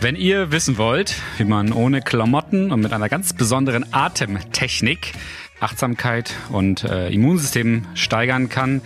[0.00, 5.12] Wenn ihr wissen wollt, wie man ohne Klamotten und mit einer ganz besonderen Atemtechnik
[5.58, 8.80] Achtsamkeit und äh, Immunsystem steigern kann,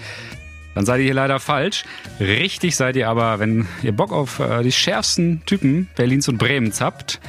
[0.74, 1.84] dann seid ihr hier leider falsch.
[2.18, 6.80] Richtig seid ihr aber, wenn ihr Bock auf äh, die schärfsten Typen Berlins und Bremens
[6.80, 7.20] habt,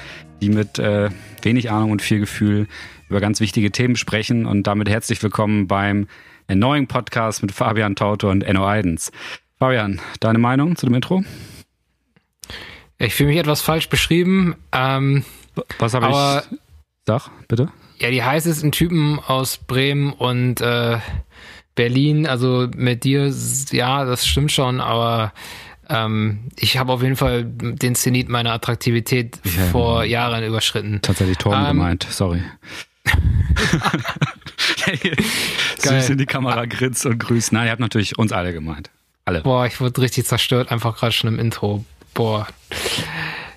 [0.42, 1.10] die mit äh,
[1.42, 2.68] wenig Ahnung und viel Gefühl
[3.10, 4.46] über ganz wichtige Themen sprechen.
[4.46, 6.08] Und damit herzlich willkommen beim
[6.48, 9.12] neuen Podcast mit Fabian Taute und Enno Eidens.
[9.60, 11.26] Fabian, deine Meinung zu dem Intro?
[13.04, 14.56] Ich fühle mich etwas falsch beschrieben.
[14.72, 15.26] Ähm,
[15.78, 16.60] Was habe ich?
[17.06, 17.70] Sag, bitte.
[18.00, 21.00] Ja, die heißesten Typen aus Bremen und äh,
[21.76, 23.34] Berlin, also mit dir,
[23.72, 25.34] ja, das stimmt schon, aber
[25.90, 31.00] ähm, ich habe auf jeden Fall den Zenit meiner Attraktivität ja, vor Jahren überschritten.
[31.02, 32.42] Tatsächlich Torben ähm, gemeint, sorry.
[35.78, 37.52] Süß in die Kamera grinst und grüßt.
[37.52, 38.90] Nein, ihr habt natürlich uns alle gemeint.
[39.26, 39.42] Alle.
[39.42, 41.86] Boah, ich wurde richtig zerstört, einfach gerade schon im Intro.
[42.14, 42.48] Boah.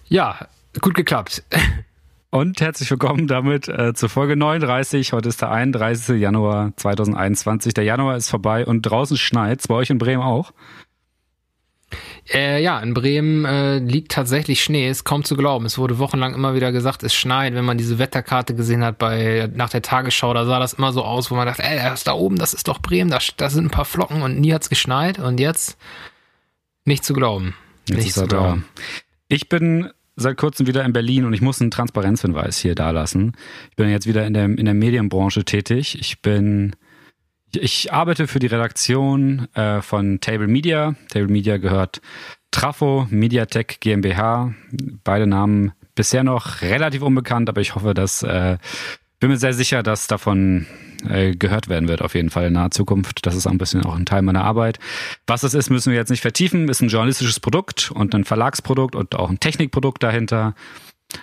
[0.09, 0.49] Ja,
[0.81, 1.43] gut geklappt.
[2.31, 5.13] Und herzlich willkommen damit äh, zur Folge 39.
[5.13, 6.19] Heute ist der 31.
[6.21, 7.75] Januar 2021.
[7.75, 9.63] Der Januar ist vorbei und draußen schneit.
[9.69, 10.53] Bei euch in Bremen auch?
[12.33, 15.67] Äh, ja, in Bremen äh, liegt tatsächlich Schnee, ist kaum zu glauben.
[15.67, 17.55] Es wurde wochenlang immer wieder gesagt, es schneit.
[17.55, 21.05] Wenn man diese Wetterkarte gesehen hat bei nach der Tagesschau, da sah das immer so
[21.05, 23.67] aus, wo man dachte, ey, das da oben, das ist doch Bremen, da, da sind
[23.67, 25.79] ein paar Flocken und nie hat's geschneit und jetzt
[26.85, 27.55] nicht zu glauben.
[27.89, 28.65] Jetzt nicht zu glauben.
[28.75, 28.83] Da.
[29.29, 33.37] Ich bin seit kurzem wieder in Berlin und ich muss einen Transparenzhinweis hier dalassen.
[33.70, 35.98] Ich bin jetzt wieder in der, in der Medienbranche tätig.
[36.01, 36.75] Ich bin,
[37.53, 40.95] ich arbeite für die Redaktion äh, von Table Media.
[41.11, 42.01] Table Media gehört
[42.51, 44.55] Trafo, Mediatek GmbH.
[45.05, 48.57] Beide Namen bisher noch relativ unbekannt, aber ich hoffe, dass äh,
[49.19, 50.67] bin mir sehr sicher, dass davon
[51.09, 53.27] äh, gehört werden wird, auf jeden Fall in naher Zukunft.
[53.27, 54.78] Das ist ein bisschen auch ein Teil meiner Arbeit.
[55.27, 56.69] Was es ist, müssen wir jetzt nicht vertiefen.
[56.69, 60.55] Ist ein journalistisches Produkt und ein Verlagsprodukt und auch ein Technikprodukt dahinter.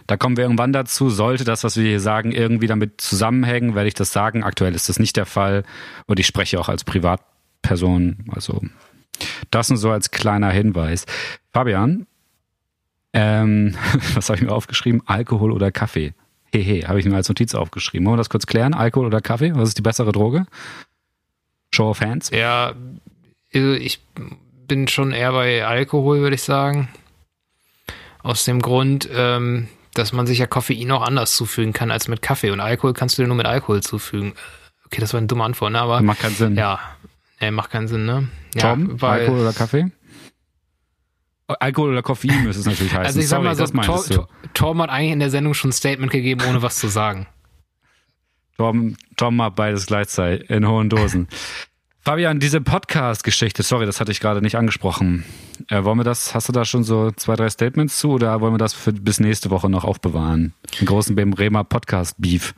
[0.08, 1.10] Da kommen wir irgendwann dazu.
[1.10, 4.44] Sollte das, was wir hier sagen, irgendwie damit zusammenhängen, werde ich das sagen.
[4.44, 5.64] Aktuell ist das nicht der Fall.
[6.06, 8.26] Und ich spreche auch als Privatperson.
[8.32, 8.62] Also
[9.52, 11.06] das nur so als kleiner Hinweis.
[11.52, 12.08] Fabian,
[13.14, 13.76] ähm,
[14.14, 15.02] was habe ich mir aufgeschrieben?
[15.06, 16.14] Alkohol oder Kaffee?
[16.62, 18.06] Hehe, habe ich mir als Notiz aufgeschrieben.
[18.06, 18.74] Wollen wir das kurz klären?
[18.74, 19.56] Alkohol oder Kaffee?
[19.56, 20.46] Was ist die bessere Droge?
[21.74, 22.30] Show of Hands?
[22.32, 22.74] Ja,
[23.54, 24.00] also ich
[24.68, 26.90] bin schon eher bei Alkohol, würde ich sagen.
[28.22, 32.22] Aus dem Grund, ähm, dass man sich ja Koffein auch anders zufügen kann als mit
[32.22, 32.52] Kaffee.
[32.52, 34.34] Und Alkohol kannst du dir nur mit Alkohol zufügen.
[34.86, 35.82] Okay, das war eine dumme Antwort, ne?
[35.82, 36.02] Aber.
[36.02, 36.56] Macht keinen Sinn.
[36.56, 36.80] Ja.
[37.42, 38.30] Nee, macht keinen Sinn, ne?
[38.58, 39.92] Tom, ja, weil, Alkohol oder Kaffee?
[41.48, 43.06] Alkohol oder Koffein müsste es natürlich heißen.
[43.06, 45.74] Also ich sag mal so, Tor, Tor, Torben hat eigentlich in der Sendung schon ein
[45.74, 47.28] Statement gegeben, ohne was zu sagen.
[48.58, 51.28] Torben, Torben hat beides gleichzeitig in hohen Dosen.
[52.06, 55.24] Fabian, diese Podcast-Geschichte, sorry, das hatte ich gerade nicht angesprochen.
[55.70, 58.54] Äh, wollen wir das, hast du da schon so zwei, drei Statements zu oder wollen
[58.54, 60.54] wir das für, bis nächste Woche noch aufbewahren?
[60.82, 62.56] Den großen Bremer Podcast-Beef.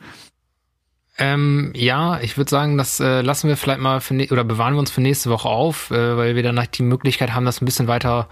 [1.18, 4.74] Ähm, ja, ich würde sagen, das äh, lassen wir vielleicht mal für ne oder bewahren
[4.74, 7.66] wir uns für nächste Woche auf, äh, weil wir dann die Möglichkeit haben, das ein
[7.66, 8.28] bisschen weiter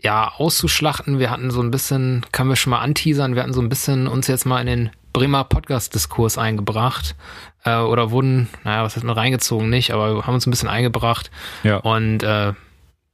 [0.00, 1.18] ja, auszuschlachten.
[1.18, 4.06] Wir hatten so ein bisschen, können wir schon mal anteasern, wir hatten so ein bisschen
[4.06, 7.16] uns jetzt mal in den Bremer Podcast-Diskurs eingebracht.
[7.64, 11.30] Äh, oder wurden, naja, was heißt nur reingezogen, nicht, aber haben uns ein bisschen eingebracht.
[11.64, 11.78] Ja.
[11.78, 12.52] Und äh,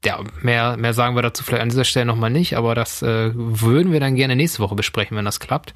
[0.04, 3.30] ja, mehr, mehr sagen wir dazu vielleicht an dieser Stelle nochmal nicht, aber das äh,
[3.34, 5.72] würden wir dann gerne nächste Woche besprechen, wenn das klappt.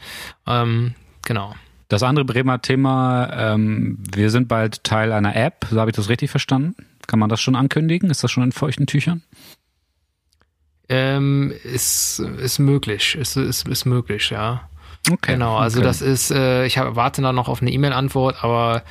[0.47, 1.55] Ähm, genau.
[1.89, 6.11] Das andere Bremer Thema, ähm, wir sind bald Teil einer App, so habe ich das
[6.11, 6.75] richtig verstanden?
[7.07, 8.11] Kann man das schon ankündigen?
[8.11, 9.23] Ist das schon in feuchten Tüchern?
[10.89, 14.69] Ähm, ist, ist möglich, ist, ist, ist möglich, ja.
[15.11, 15.33] Okay.
[15.33, 15.87] Genau, also okay.
[15.87, 18.83] das ist, äh, ich hab, warte da noch auf eine E-Mail-Antwort, aber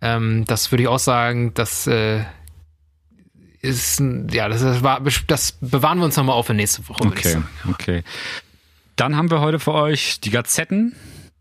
[0.00, 2.24] ähm, das würde ich auch sagen, das äh,
[3.60, 7.42] ist, ja, das, ist, das bewahren wir uns nochmal auf für nächste Woche, okay.
[7.68, 8.02] Okay.
[8.96, 10.94] Dann haben wir heute für euch die Gazetten.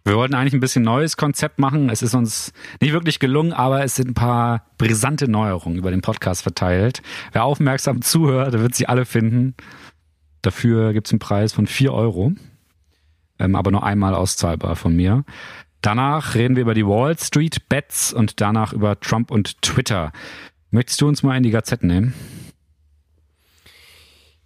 [0.03, 1.89] Wir wollten eigentlich ein bisschen neues Konzept machen.
[1.89, 6.01] Es ist uns nicht wirklich gelungen, aber es sind ein paar brisante Neuerungen über den
[6.01, 7.01] Podcast verteilt.
[7.33, 9.55] Wer aufmerksam zuhört, der wird sie alle finden.
[10.41, 12.33] Dafür gibt es einen Preis von 4 Euro,
[13.39, 15.23] ähm, aber nur einmal auszahlbar von mir.
[15.81, 20.11] Danach reden wir über die Wall Street Bets und danach über Trump und Twitter.
[20.69, 22.13] Möchtest du uns mal in die Gazetten nehmen?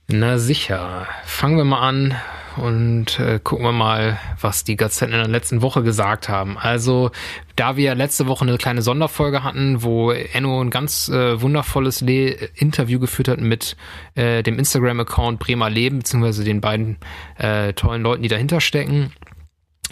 [0.07, 1.07] Na sicher.
[1.25, 2.16] Fangen wir mal an
[2.57, 6.60] und äh, gucken wir mal, was die Gazetten in der letzten Woche gesagt haben.
[6.60, 7.10] Also,
[7.56, 12.30] da wir letzte Woche eine kleine Sonderfolge hatten, wo Enno ein ganz äh, wundervolles Le
[12.54, 13.75] Interview geführt hat mit
[14.13, 16.98] äh, dem Instagram-Account Bremer Leben, beziehungsweise den beiden
[17.38, 19.12] äh, tollen Leuten, die dahinter stecken,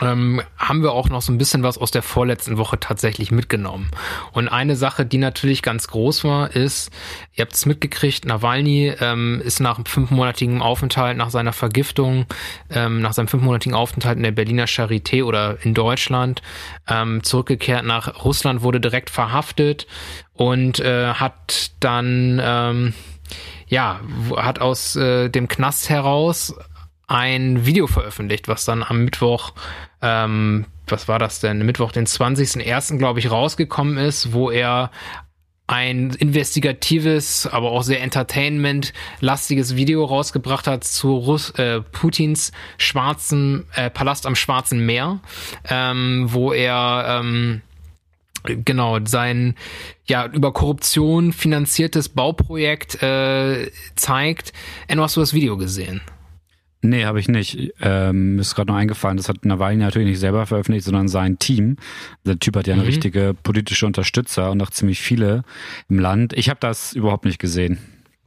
[0.01, 3.91] ähm, haben wir auch noch so ein bisschen was aus der vorletzten Woche tatsächlich mitgenommen.
[4.31, 6.91] Und eine Sache, die natürlich ganz groß war, ist,
[7.33, 12.25] ihr habt es mitgekriegt, Nawalny ähm, ist nach einem fünfmonatigen Aufenthalt, nach seiner Vergiftung,
[12.69, 16.41] ähm, nach seinem fünfmonatigen Aufenthalt in der Berliner Charité oder in Deutschland
[16.87, 19.87] ähm, zurückgekehrt nach Russland, wurde direkt verhaftet
[20.33, 22.93] und äh, hat dann ähm,
[23.67, 23.99] ja,
[24.37, 26.53] hat aus äh, dem Knast heraus
[27.07, 29.53] ein Video veröffentlicht, was dann am Mittwoch,
[30.01, 31.65] ähm, was war das denn?
[31.65, 32.97] Mittwoch, den 20.01.
[32.97, 34.91] glaube ich, rausgekommen ist, wo er
[35.65, 43.89] ein investigatives, aber auch sehr entertainment-lastiges Video rausgebracht hat zu Russ äh, Putins schwarzen äh,
[43.89, 45.21] Palast am Schwarzen Meer,
[45.69, 47.61] ähm, wo er ähm,
[48.43, 49.55] genau sein
[50.05, 54.51] ja über Korruption finanziertes Bauprojekt äh, zeigt.
[54.87, 56.01] Enno, hast du das Video gesehen?
[56.85, 57.73] Nee, habe ich nicht.
[57.81, 61.77] Ähm, ist gerade noch eingefallen, das hat Nawalny natürlich nicht selber veröffentlicht, sondern sein Team.
[62.25, 62.89] Der Typ hat ja eine mhm.
[62.89, 65.43] richtige politische Unterstützer und auch ziemlich viele
[65.87, 66.33] im Land.
[66.33, 67.79] Ich habe das überhaupt nicht gesehen.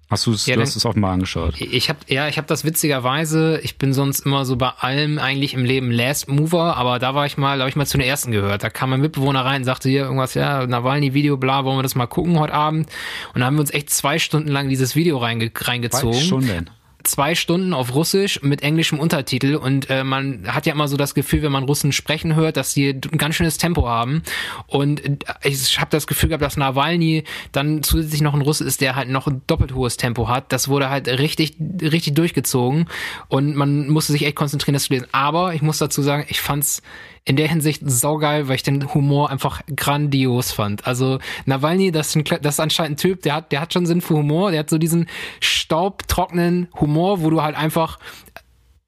[0.09, 1.61] Hast du's, ja, du hast es offenbar angeschaut.
[1.61, 3.61] Ich habe ja, ich habe das witzigerweise.
[3.63, 7.27] Ich bin sonst immer so bei allem eigentlich im Leben Last Mover, aber da war
[7.27, 8.63] ich mal, da habe ich mal zu den ersten gehört.
[8.63, 11.83] Da kam mein Mitbewohner rein und sagte hier irgendwas, ja Nawalny Video, bla, wollen wir
[11.83, 12.89] das mal gucken heute Abend?
[13.35, 16.13] Und da haben wir uns echt zwei Stunden lang dieses Video reinge reingezogen.
[16.13, 16.71] Zwei Stunden
[17.07, 21.15] zwei Stunden auf Russisch mit englischem Untertitel und äh, man hat ja immer so das
[21.15, 24.23] Gefühl, wenn man Russen sprechen hört, dass die ein ganz schönes Tempo haben
[24.67, 28.81] und äh, ich habe das Gefühl gehabt, dass Nawalny dann zusätzlich noch ein Russe ist,
[28.81, 30.53] der halt noch ein doppelt hohes Tempo hat.
[30.53, 32.87] Das wurde halt richtig richtig durchgezogen
[33.29, 35.07] und man musste sich echt konzentrieren, das zu lesen.
[35.13, 36.83] Aber ich muss dazu sagen, ich fand's
[37.27, 40.87] in der Hinsicht saugeil, weil ich den Humor einfach grandios fand.
[40.87, 43.85] Also Nawalny, das ist, ein, das ist anscheinend ein Typ, der hat, der hat schon
[43.85, 45.09] Sinn für Humor, der hat so diesen
[45.41, 47.99] staubtrockenen Humor, wo du halt einfach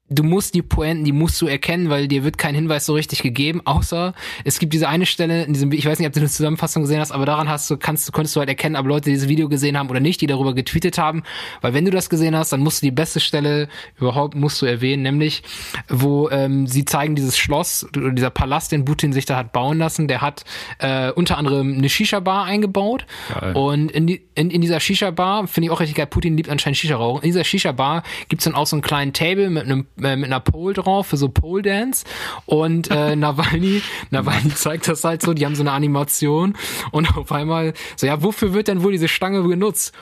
[0.09, 3.21] du musst die Pointen, die musst du erkennen, weil dir wird kein Hinweis so richtig
[3.21, 4.13] gegeben, außer
[4.43, 6.99] es gibt diese eine Stelle in diesem, ich weiß nicht, ob du eine Zusammenfassung gesehen
[6.99, 9.77] hast, aber daran hast du, kannst, konntest du halt erkennen, ob Leute dieses Video gesehen
[9.77, 11.23] haben oder nicht, die darüber getweetet haben,
[11.61, 13.69] weil wenn du das gesehen hast, dann musst du die beste Stelle
[13.99, 15.43] überhaupt musst du erwähnen, nämlich
[15.87, 20.07] wo ähm, sie zeigen dieses Schloss, dieser Palast, den Putin sich da hat bauen lassen,
[20.07, 20.43] der hat
[20.79, 23.05] äh, unter anderem eine Shisha-Bar eingebaut.
[23.33, 23.53] Geil.
[23.55, 26.77] und in, die, in, in dieser Shisha-Bar, finde ich auch richtig geil, Putin liebt anscheinend
[26.77, 30.25] Shisha-Rauchen, in dieser Shisha-Bar gibt's dann auch so einen kleinen Table mit einem äh, mit
[30.25, 32.05] einer Pole drauf für so Pole Dance.
[32.45, 33.81] Und äh, Nawalny,
[34.11, 36.55] Nawalny zeigt das halt so, die haben so eine Animation.
[36.91, 39.93] Und auf einmal so, ja, wofür wird denn wohl diese Stange genutzt?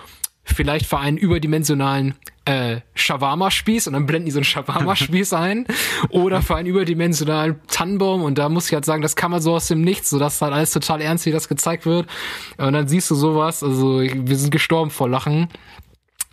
[0.44, 2.16] Vielleicht für einen überdimensionalen
[2.46, 3.88] äh, Shawarma-Spieß.
[3.88, 5.66] Und dann blenden die so einen Shawarma-Spieß ein.
[6.10, 8.24] Oder für einen überdimensionalen Tannenbaum.
[8.24, 10.42] Und da muss ich halt sagen, das kann man so aus dem Nichts, so dass
[10.42, 12.08] halt alles total ernst, wie das gezeigt wird.
[12.58, 15.50] Und dann siehst du sowas, also wir sind gestorben vor Lachen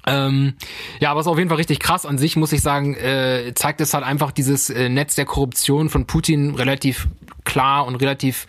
[0.06, 0.54] ähm,
[1.00, 2.04] ja, aber es ist auf jeden Fall richtig krass.
[2.04, 5.88] An sich muss ich sagen, äh, zeigt es halt einfach dieses äh, Netz der Korruption
[5.88, 7.08] von Putin relativ
[7.44, 8.46] klar und relativ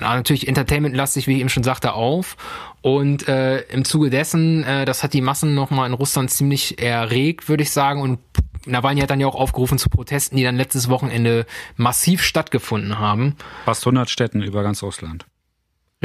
[0.00, 2.36] na, natürlich entertainmentlastig, wie ich eben schon sagte, auf.
[2.82, 7.48] Und äh, im Zuge dessen, äh, das hat die Massen nochmal in Russland ziemlich erregt,
[7.48, 8.00] würde ich sagen.
[8.00, 8.20] Und
[8.66, 11.46] Nawalny hat dann ja auch aufgerufen zu Protesten, die dann letztes Wochenende
[11.76, 13.36] massiv stattgefunden haben.
[13.64, 15.26] Fast 100 Städten über ganz Russland.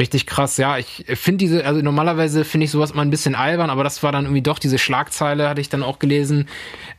[0.02, 0.78] Richtig krass, ja.
[0.78, 4.10] Ich finde diese, also normalerweise finde ich sowas mal ein bisschen albern, aber das war
[4.10, 6.48] dann irgendwie doch diese Schlagzeile, hatte ich dann auch gelesen.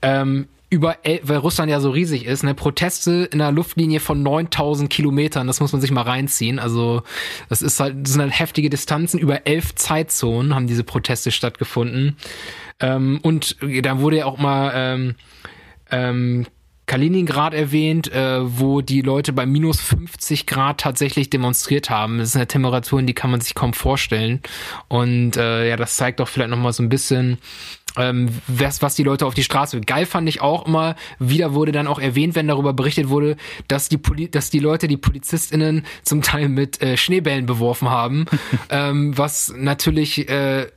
[0.01, 4.89] Ähm, über, weil Russland ja so riesig ist, ne, Proteste in einer Luftlinie von 9000
[4.89, 6.59] Kilometern, das muss man sich mal reinziehen.
[6.59, 7.03] Also,
[7.49, 9.19] das ist halt, das sind halt heftige Distanzen.
[9.19, 12.15] Über elf Zeitzonen haben diese Proteste stattgefunden.
[12.79, 15.15] Ähm, und da wurde ja auch mal, ähm,
[15.91, 16.45] ähm,
[16.85, 22.17] Kaliningrad erwähnt, äh, wo die Leute bei minus 50 Grad tatsächlich demonstriert haben.
[22.17, 24.41] Das sind ja Temperaturen, die kann man sich kaum vorstellen.
[24.89, 27.37] Und äh, ja, das zeigt doch vielleicht nochmal so ein bisschen,
[27.97, 29.79] ähm, was, was die Leute auf die Straße.
[29.81, 33.37] Geil fand ich auch immer, wieder wurde dann auch erwähnt, wenn darüber berichtet wurde,
[33.67, 38.25] dass die, Poli dass die Leute die PolizistInnen zum Teil mit äh, Schneebällen beworfen haben,
[38.69, 40.67] ähm, was natürlich äh,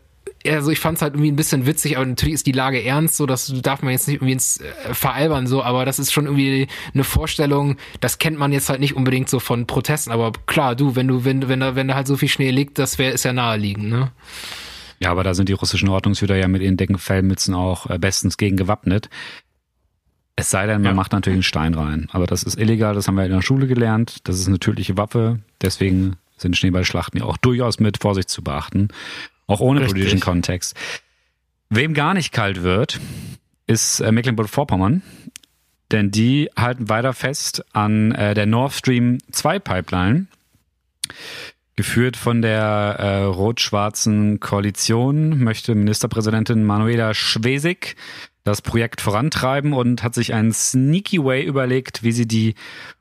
[0.50, 3.17] also ich fand es halt irgendwie ein bisschen witzig, aber natürlich ist die Lage ernst,
[3.17, 6.26] so das darf man jetzt nicht irgendwie ins äh, veralbern, so, aber das ist schon
[6.26, 10.76] irgendwie eine Vorstellung, das kennt man jetzt halt nicht unbedingt so von Protesten, aber klar,
[10.76, 13.12] du, wenn du, wenn, wenn da, wenn da halt so viel Schnee liegt, das wäre,
[13.12, 14.12] ist ja naheliegend, ne?
[14.99, 18.38] Ja, aber da sind die russischen Ordnungshüter ja mit ihren dicken Fellmützen auch äh, bestens
[18.38, 19.11] gegen gewappnet.
[20.37, 20.95] Es sei denn, man ja.
[20.95, 22.09] macht natürlich einen Stein rein.
[22.12, 24.19] Aber das ist illegal, das haben wir in der Schule gelernt.
[24.25, 25.41] Das ist eine tödliche Waffe.
[25.62, 28.88] Deswegen sind Schneeballschlachten ja auch durchaus mit Vorsicht zu beachten.
[29.47, 29.95] Auch ohne Richtig.
[29.95, 30.76] politischen Kontext.
[31.69, 33.00] Wem gar nicht kalt wird,
[33.67, 35.03] ist äh, Mecklenburg-Vorpommern.
[35.93, 40.26] Denn die halten weiter fest an äh, der Nord Stream 2 Pipeline,
[41.76, 47.97] geführt von der äh, rot-schwarzen Koalition, möchte Ministerpräsidentin Manuela Schwesig
[48.43, 52.55] das Projekt vorantreiben und hat sich einen sneaky way überlegt, wie sie die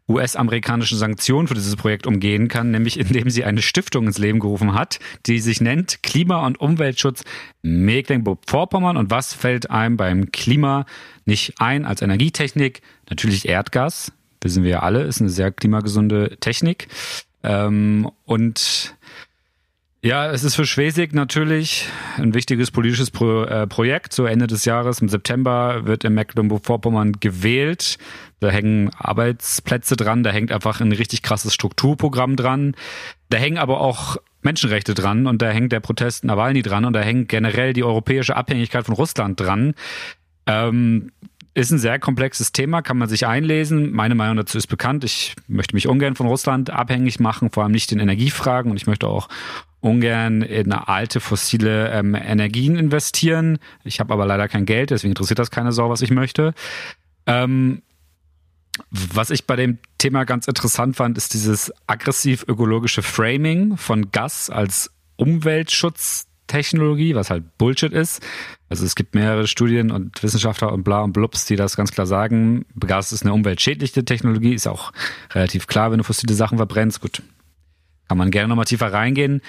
[0.07, 4.73] US-amerikanischen Sanktionen für dieses Projekt umgehen kann, nämlich indem sie eine Stiftung ins Leben gerufen
[4.73, 7.23] hat, die sich nennt Klima- und Umweltschutz
[7.63, 8.97] Mecklenburg-Vorpommern.
[8.97, 10.85] Und was fällt einem beim Klima
[11.25, 12.81] nicht ein als Energietechnik?
[13.09, 14.11] Natürlich Erdgas.
[14.41, 16.87] Wissen wir ja alle, ist eine sehr klimagesunde Technik.
[17.41, 18.95] Ähm, und
[20.05, 24.13] ja, es ist für Schwesig natürlich ein wichtiges politisches Pro, äh, Projekt.
[24.13, 27.97] So Ende des Jahres, im September, wird in Mecklenburg-Vorpommern gewählt.
[28.39, 32.75] Da hängen Arbeitsplätze dran, da hängt einfach ein richtig krasses Strukturprogramm dran.
[33.29, 37.01] Da hängen aber auch Menschenrechte dran und da hängt der Protest Nawalny dran und da
[37.01, 39.73] hängt generell die europäische Abhängigkeit von Russland dran.
[40.45, 41.11] Ähm,
[41.55, 43.93] ist ein sehr komplexes Thema, kann man sich einlesen.
[43.93, 45.05] Meine Meinung dazu ist bekannt.
[45.05, 48.87] Ich möchte mich ungern von Russland abhängig machen, vor allem nicht in Energiefragen und ich
[48.87, 49.29] möchte auch
[49.79, 53.57] ungern in alte fossile ähm, Energien investieren.
[53.83, 56.53] Ich habe aber leider kein Geld, deswegen interessiert das keine Sau, was ich möchte.
[57.25, 57.81] Ähm,
[58.89, 64.91] was ich bei dem Thema ganz interessant fand, ist dieses aggressiv-ökologische Framing von Gas als
[65.15, 68.21] Umweltschutztechnologie, was halt Bullshit ist.
[68.69, 72.05] Also es gibt mehrere Studien und Wissenschaftler und bla und blubs, die das ganz klar
[72.05, 72.65] sagen.
[72.79, 74.91] Gas ist eine umweltschädliche Technologie, ist auch
[75.31, 76.99] relativ klar, wenn du fossile Sachen verbrennst.
[76.99, 77.21] Gut,
[78.07, 79.41] kann man gerne nochmal tiefer reingehen.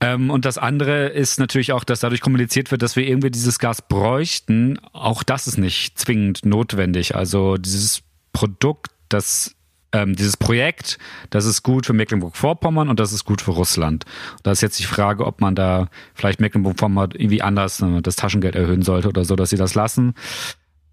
[0.00, 3.58] Ähm, und das andere ist natürlich auch, dass dadurch kommuniziert wird, dass wir irgendwie dieses
[3.58, 4.78] Gas bräuchten.
[4.92, 7.16] Auch das ist nicht zwingend notwendig.
[7.16, 8.02] Also dieses
[8.36, 9.56] Produkt, das
[9.92, 10.98] ähm, dieses Projekt,
[11.30, 14.04] das ist gut für Mecklenburg-Vorpommern und das ist gut für Russland.
[14.42, 18.54] Da ist jetzt die Frage, ob man da vielleicht Mecklenburg-Vorpommern irgendwie anders äh, das Taschengeld
[18.54, 20.12] erhöhen sollte oder so, dass sie das lassen.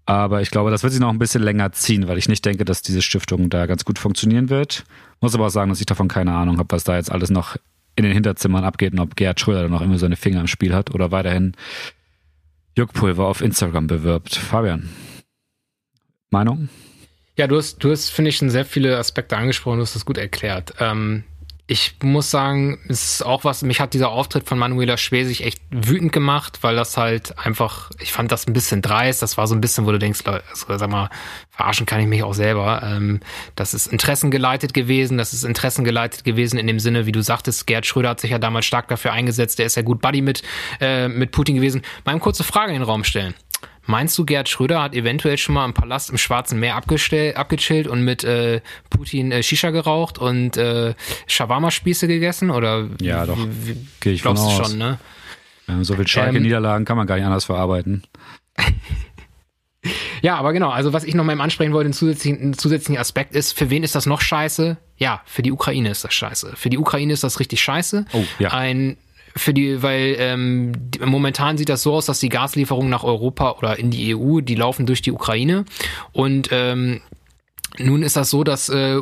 [0.06, 2.64] Aber ich glaube, das wird sich noch ein bisschen länger ziehen, weil ich nicht denke,
[2.64, 4.84] dass diese Stiftung da ganz gut funktionieren wird.
[5.20, 7.56] Muss aber auch sagen, dass ich davon keine Ahnung habe, was da jetzt alles noch
[7.96, 10.74] in den Hinterzimmern abgeht und ob Gerhard Schröder da noch immer seine Finger im Spiel
[10.74, 11.52] hat oder weiterhin
[12.74, 14.34] Juckpulver auf Instagram bewirbt.
[14.34, 14.88] Fabian,
[16.30, 16.70] Meinung?
[17.36, 20.06] Ja, du hast, du hast, finde ich, schon sehr viele Aspekte angesprochen, du hast das
[20.06, 20.74] gut erklärt.
[20.78, 21.24] Ähm,
[21.66, 25.62] ich muss sagen, es ist auch was, mich hat dieser Auftritt von Manuela Schwesig echt
[25.70, 29.54] wütend gemacht, weil das halt einfach, ich fand das ein bisschen dreist, das war so
[29.54, 30.42] ein bisschen, wo du denkst, also,
[30.78, 31.08] sag mal,
[31.50, 32.82] verarschen kann ich mich auch selber.
[32.84, 33.20] Ähm,
[33.56, 37.86] das ist interessengeleitet gewesen, das ist interessengeleitet gewesen in dem Sinne, wie du sagtest, Gerd
[37.86, 40.42] Schröder hat sich ja damals stark dafür eingesetzt, der ist ja gut Buddy mit,
[40.80, 41.80] äh, mit Putin gewesen.
[42.04, 43.34] Mal eine kurze Frage in den Raum stellen.
[43.86, 48.02] Meinst du, Gerd Schröder hat eventuell schon mal im Palast im Schwarzen Meer abgechillt und
[48.02, 48.60] mit äh,
[48.90, 50.94] Putin äh, Shisha geraucht und äh,
[51.26, 52.50] Shawarma-Spieße gegessen?
[52.50, 53.36] Oder ja, doch.
[53.36, 54.98] Wie, wie, ich glaubst du schon, ne?
[55.82, 58.02] So viel Schalke-Niederlagen ähm, kann man gar nicht anders verarbeiten.
[60.22, 63.34] ja, aber genau, also was ich noch mal ansprechen wollte, ein zusätzlicher, ein zusätzlicher Aspekt
[63.34, 64.76] ist, für wen ist das noch scheiße?
[64.96, 66.52] Ja, für die Ukraine ist das scheiße.
[66.56, 68.06] Für die Ukraine ist das richtig scheiße.
[68.12, 68.50] Oh, ja.
[68.50, 68.98] Ein
[69.36, 70.72] für die, weil ähm,
[71.04, 74.54] momentan sieht das so aus, dass die Gaslieferungen nach Europa oder in die EU, die
[74.54, 75.64] laufen durch die Ukraine.
[76.12, 77.00] Und ähm,
[77.78, 79.00] nun ist das so, dass äh,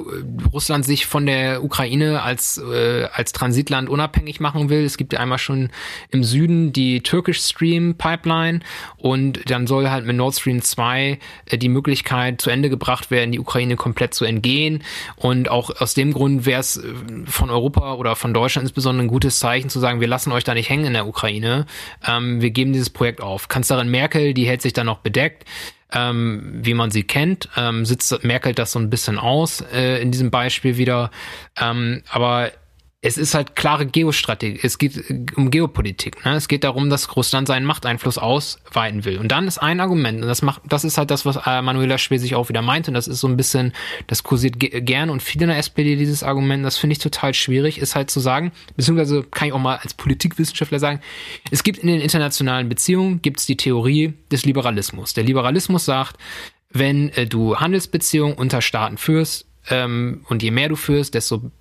[0.53, 4.85] Russland sich von der Ukraine als, äh, als Transitland unabhängig machen will.
[4.85, 5.69] Es gibt ja einmal schon
[6.11, 8.61] im Süden die Turkish Stream Pipeline
[8.97, 13.33] und dann soll halt mit Nord Stream 2 äh, die Möglichkeit zu Ende gebracht werden,
[13.33, 14.83] die Ukraine komplett zu entgehen.
[15.17, 16.95] Und auch aus dem Grund wäre es äh,
[17.27, 20.55] von Europa oder von Deutschland insbesondere ein gutes Zeichen zu sagen, wir lassen euch da
[20.55, 21.67] nicht hängen in der Ukraine.
[22.07, 23.49] Ähm, wir geben dieses Projekt auf.
[23.49, 25.45] Kanzlerin Merkel, die hält sich dann noch bedeckt
[25.93, 30.11] ähm, wie man sie kennt, ähm, sitzt Merkel das so ein bisschen aus äh, in
[30.11, 31.11] diesem Beispiel wieder.
[31.61, 32.51] Ähm, aber
[33.05, 34.61] es ist halt klare Geostrategie.
[34.63, 36.25] Es geht äh, um Geopolitik.
[36.25, 36.37] Ne?
[36.37, 39.19] Es geht darum, dass Russland seinen Machteinfluss ausweiten will.
[39.19, 41.99] Und dann ist ein Argument, und das macht, das ist halt das, was äh, Manuela
[41.99, 43.73] Schwesig auch wieder meint, und das ist so ein bisschen,
[44.07, 47.79] das kursiert gern und viele in der SPD dieses Argument, das finde ich total schwierig,
[47.79, 51.01] ist halt zu sagen, beziehungsweise kann ich auch mal als Politikwissenschaftler sagen,
[51.51, 55.13] es gibt in den internationalen Beziehungen, gibt es die Theorie des Liberalismus.
[55.13, 56.19] Der Liberalismus sagt,
[56.71, 61.53] wenn äh, du Handelsbeziehungen unter Staaten führst, ähm, und je mehr du führst, desto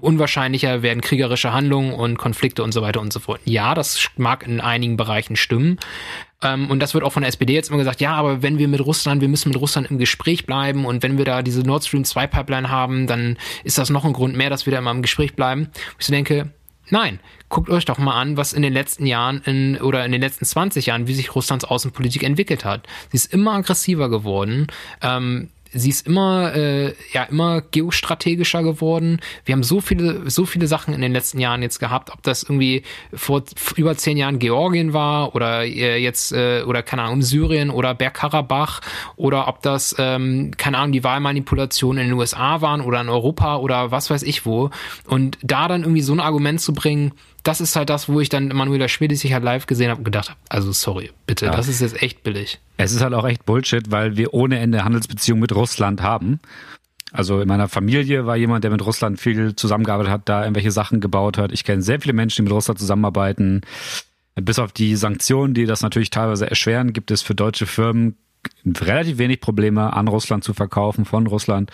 [0.00, 3.40] unwahrscheinlicher werden kriegerische Handlungen und Konflikte und so weiter und so fort.
[3.44, 5.78] Ja, das mag in einigen Bereichen stimmen.
[6.42, 8.68] Ähm, und das wird auch von der SPD jetzt immer gesagt, ja, aber wenn wir
[8.68, 11.84] mit Russland, wir müssen mit Russland im Gespräch bleiben und wenn wir da diese Nord
[11.84, 14.90] Stream 2 Pipeline haben, dann ist das noch ein Grund mehr, dass wir da immer
[14.90, 15.68] im Gespräch bleiben.
[15.98, 16.50] Ich denke,
[16.88, 20.20] Nein, guckt euch doch mal an, was in den letzten Jahren in, oder in den
[20.20, 22.86] letzten 20 Jahren, wie sich Russlands Außenpolitik entwickelt hat.
[23.10, 24.68] Sie ist immer aggressiver geworden.
[25.02, 29.20] Ähm, sie ist immer, äh, ja, immer geostrategischer geworden.
[29.44, 32.42] Wir haben so viele, so viele Sachen in den letzten Jahren jetzt gehabt, ob das
[32.42, 32.82] irgendwie
[33.12, 33.42] vor
[33.76, 38.80] über zehn Jahren Georgien war oder äh, jetzt, äh, oder keine Ahnung, Syrien oder Bergkarabach
[39.16, 43.56] oder ob das, ähm, keine Ahnung, die Wahlmanipulationen in den USA waren oder in Europa
[43.56, 44.70] oder was weiß ich wo.
[45.06, 47.12] Und da dann irgendwie so ein Argument zu bringen,
[47.46, 50.04] das ist halt das, wo ich dann Manuela Schwedis sich halt live gesehen habe und
[50.04, 51.52] gedacht habe, also sorry, bitte, ja.
[51.52, 52.58] das ist jetzt echt billig.
[52.76, 56.40] Es ist halt auch echt Bullshit, weil wir ohne Ende Handelsbeziehungen mit Russland haben.
[57.12, 61.00] Also in meiner Familie war jemand, der mit Russland viel zusammengearbeitet hat, da irgendwelche Sachen
[61.00, 61.52] gebaut hat.
[61.52, 63.62] Ich kenne sehr viele Menschen, die mit Russland zusammenarbeiten.
[64.34, 68.16] Bis auf die Sanktionen, die das natürlich teilweise erschweren, gibt es für deutsche Firmen
[68.66, 71.70] relativ wenig Probleme, an Russland zu verkaufen, von Russland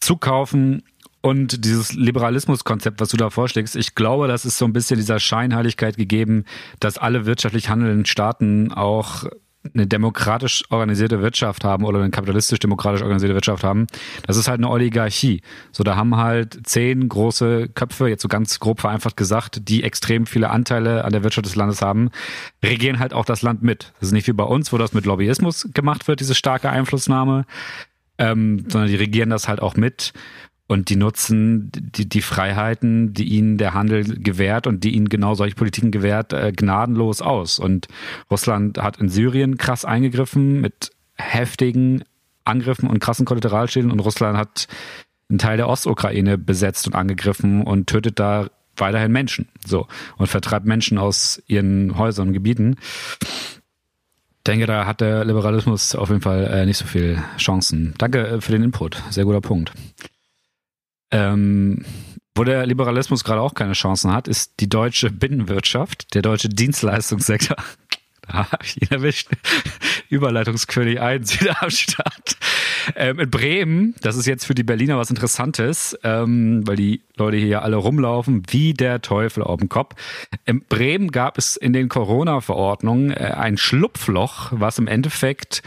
[0.00, 0.82] zu kaufen.
[1.24, 5.18] Und dieses Liberalismuskonzept, was du da vorschlägst, ich glaube, das ist so ein bisschen dieser
[5.18, 6.44] Scheinheiligkeit gegeben,
[6.80, 9.24] dass alle wirtschaftlich handelnden Staaten auch
[9.72, 13.86] eine demokratisch organisierte Wirtschaft haben oder eine kapitalistisch-demokratisch organisierte Wirtschaft haben,
[14.26, 15.40] das ist halt eine Oligarchie.
[15.72, 20.26] So, da haben halt zehn große Köpfe, jetzt so ganz grob vereinfacht gesagt, die extrem
[20.26, 22.10] viele Anteile an der Wirtschaft des Landes haben,
[22.62, 23.94] regieren halt auch das Land mit.
[23.98, 27.46] Das ist nicht wie bei uns, wo das mit Lobbyismus gemacht wird, diese starke Einflussnahme,
[28.18, 30.12] ähm, sondern die regieren das halt auch mit.
[30.66, 35.34] Und die nutzen die, die Freiheiten, die ihnen der Handel gewährt und die ihnen genau
[35.34, 37.58] solche Politiken gewährt, äh, gnadenlos aus.
[37.58, 37.86] Und
[38.30, 42.04] Russland hat in Syrien krass eingegriffen mit heftigen
[42.44, 43.90] Angriffen und krassen Kollateralschäden.
[43.90, 44.66] Und Russland hat
[45.28, 49.48] einen Teil der Ostukraine besetzt und angegriffen und tötet da weiterhin Menschen.
[49.66, 49.86] So.
[50.16, 52.76] Und vertreibt Menschen aus ihren Häusern und Gebieten.
[53.20, 57.94] Ich denke, da hat der Liberalismus auf jeden Fall äh, nicht so viel Chancen.
[57.98, 59.02] Danke äh, für den Input.
[59.10, 59.72] Sehr guter Punkt.
[61.14, 61.84] Ähm,
[62.34, 67.56] wo der Liberalismus gerade auch keine Chancen hat, ist die deutsche Binnenwirtschaft, der deutsche Dienstleistungssektor.
[68.26, 69.28] Da habe ich ihn erwischt.
[70.08, 72.38] Überleitungskönig 1 wieder am Start.
[72.96, 77.36] Ähm, in Bremen, das ist jetzt für die Berliner was Interessantes, ähm, weil die Leute
[77.36, 79.94] hier ja alle rumlaufen wie der Teufel auf dem Kopf.
[80.46, 85.62] In Bremen gab es in den Corona-Verordnungen äh, ein Schlupfloch, was im Endeffekt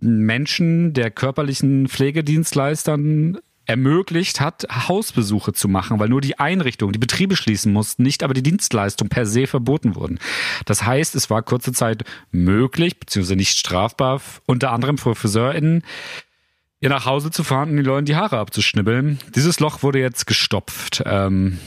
[0.00, 3.36] Menschen der körperlichen Pflegedienstleistern
[3.72, 8.34] ermöglicht hat, Hausbesuche zu machen, weil nur die Einrichtungen, die Betriebe schließen mussten, nicht aber
[8.34, 10.18] die Dienstleistung per se verboten wurden.
[10.66, 15.82] Das heißt, es war kurze Zeit möglich, beziehungsweise nicht strafbar, unter anderem für FriseurInnen,
[16.80, 19.18] ihr nach Hause zu fahren und den Leuten die Haare abzuschnibbeln.
[19.34, 21.02] Dieses Loch wurde jetzt gestopft.
[21.06, 21.58] Ähm,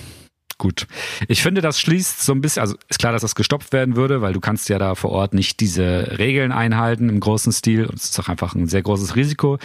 [0.59, 0.85] gut.
[1.27, 4.21] Ich finde, das schließt so ein bisschen, also ist klar, dass das gestopft werden würde,
[4.21, 7.95] weil du kannst ja da vor Ort nicht diese Regeln einhalten im großen Stil und
[7.95, 9.57] es ist auch einfach ein sehr großes Risiko.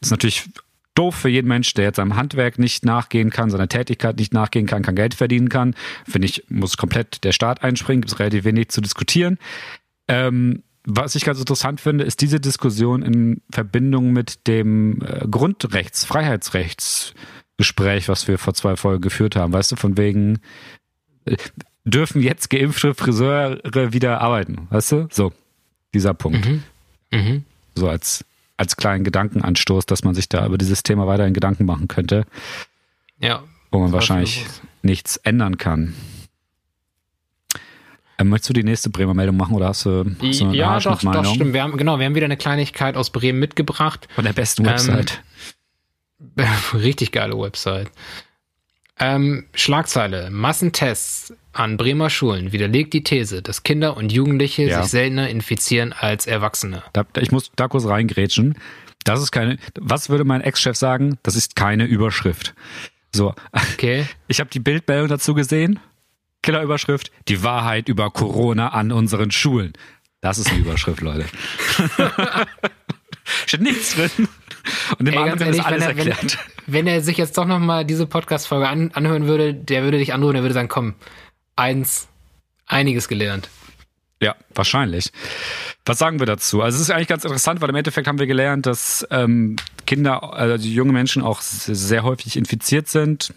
[0.00, 0.44] Ist natürlich
[0.94, 4.66] doof für jeden Mensch, der jetzt seinem Handwerk nicht nachgehen kann, seiner Tätigkeit nicht nachgehen
[4.66, 5.74] kann, kein Geld verdienen kann.
[6.06, 9.38] Finde ich, muss komplett der Staat einspringen, gibt es relativ wenig zu diskutieren.
[10.08, 16.04] Ähm, was ich ganz interessant finde, ist diese Diskussion in Verbindung mit dem äh, Grundrechts-,
[16.04, 19.52] Freiheitsrechtsgespräch, was wir vor zwei Folgen geführt haben.
[19.52, 20.40] Weißt du, von wegen,
[21.24, 21.36] äh,
[21.84, 24.68] dürfen jetzt geimpfte Friseure wieder arbeiten?
[24.70, 25.08] Weißt du?
[25.10, 25.32] So,
[25.94, 26.46] dieser Punkt.
[26.46, 26.62] Mhm.
[27.10, 27.44] Mhm.
[27.74, 28.24] So als
[28.56, 32.24] als kleinen Gedankenanstoß, dass man sich da über dieses Thema weiterhin Gedanken machen könnte.
[33.18, 33.42] Ja.
[33.70, 34.46] Wo man wahrscheinlich
[34.82, 35.94] nichts ändern kann.
[38.18, 40.78] Ähm, möchtest du die nächste Bremer Meldung machen oder hast du, hast du eine Ja,
[40.78, 41.52] doch, doch, stimmt.
[41.52, 44.06] Wir haben, genau, wir haben wieder eine Kleinigkeit aus Bremen mitgebracht.
[44.14, 45.22] Von der besten Website.
[46.36, 47.90] Ähm, richtig geile Website.
[49.00, 50.30] Ähm, Schlagzeile.
[50.30, 54.82] Massentests an Bremer Schulen widerlegt die These, dass Kinder und Jugendliche ja.
[54.82, 56.82] sich seltener infizieren als Erwachsene.
[56.92, 58.56] Da, ich muss da kurz reingrätschen.
[59.04, 61.18] Das ist keine, was würde mein Ex-Chef sagen?
[61.22, 62.54] Das ist keine Überschrift.
[63.14, 63.34] So.
[63.52, 64.06] Okay.
[64.26, 65.78] Ich habe die Bildmeldung dazu gesehen.
[66.42, 67.10] Killerüberschrift.
[67.28, 69.74] Die Wahrheit über Corona an unseren Schulen.
[70.20, 71.26] Das ist eine Überschrift, Leute.
[73.46, 74.10] Steht nichts drin.
[74.98, 76.38] Und dem Ey, anderen wird das alles wenn er, erklärt.
[76.66, 80.12] Wenn, wenn, er sich jetzt doch nochmal diese Podcast-Folge an, anhören würde, der würde dich
[80.12, 80.94] anrufen, der würde sagen, komm,
[81.56, 82.08] eins,
[82.66, 83.48] einiges gelernt.
[84.20, 85.10] Ja, wahrscheinlich.
[85.84, 86.62] Was sagen wir dazu?
[86.62, 90.32] Also es ist eigentlich ganz interessant, weil im Endeffekt haben wir gelernt, dass ähm, Kinder,
[90.32, 93.34] also junge Menschen auch sehr häufig infiziert sind,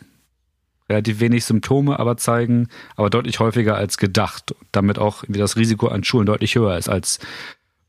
[0.90, 4.56] relativ wenig Symptome aber zeigen, aber deutlich häufiger als gedacht.
[4.72, 7.20] Damit auch wie das Risiko an Schulen deutlich höher ist als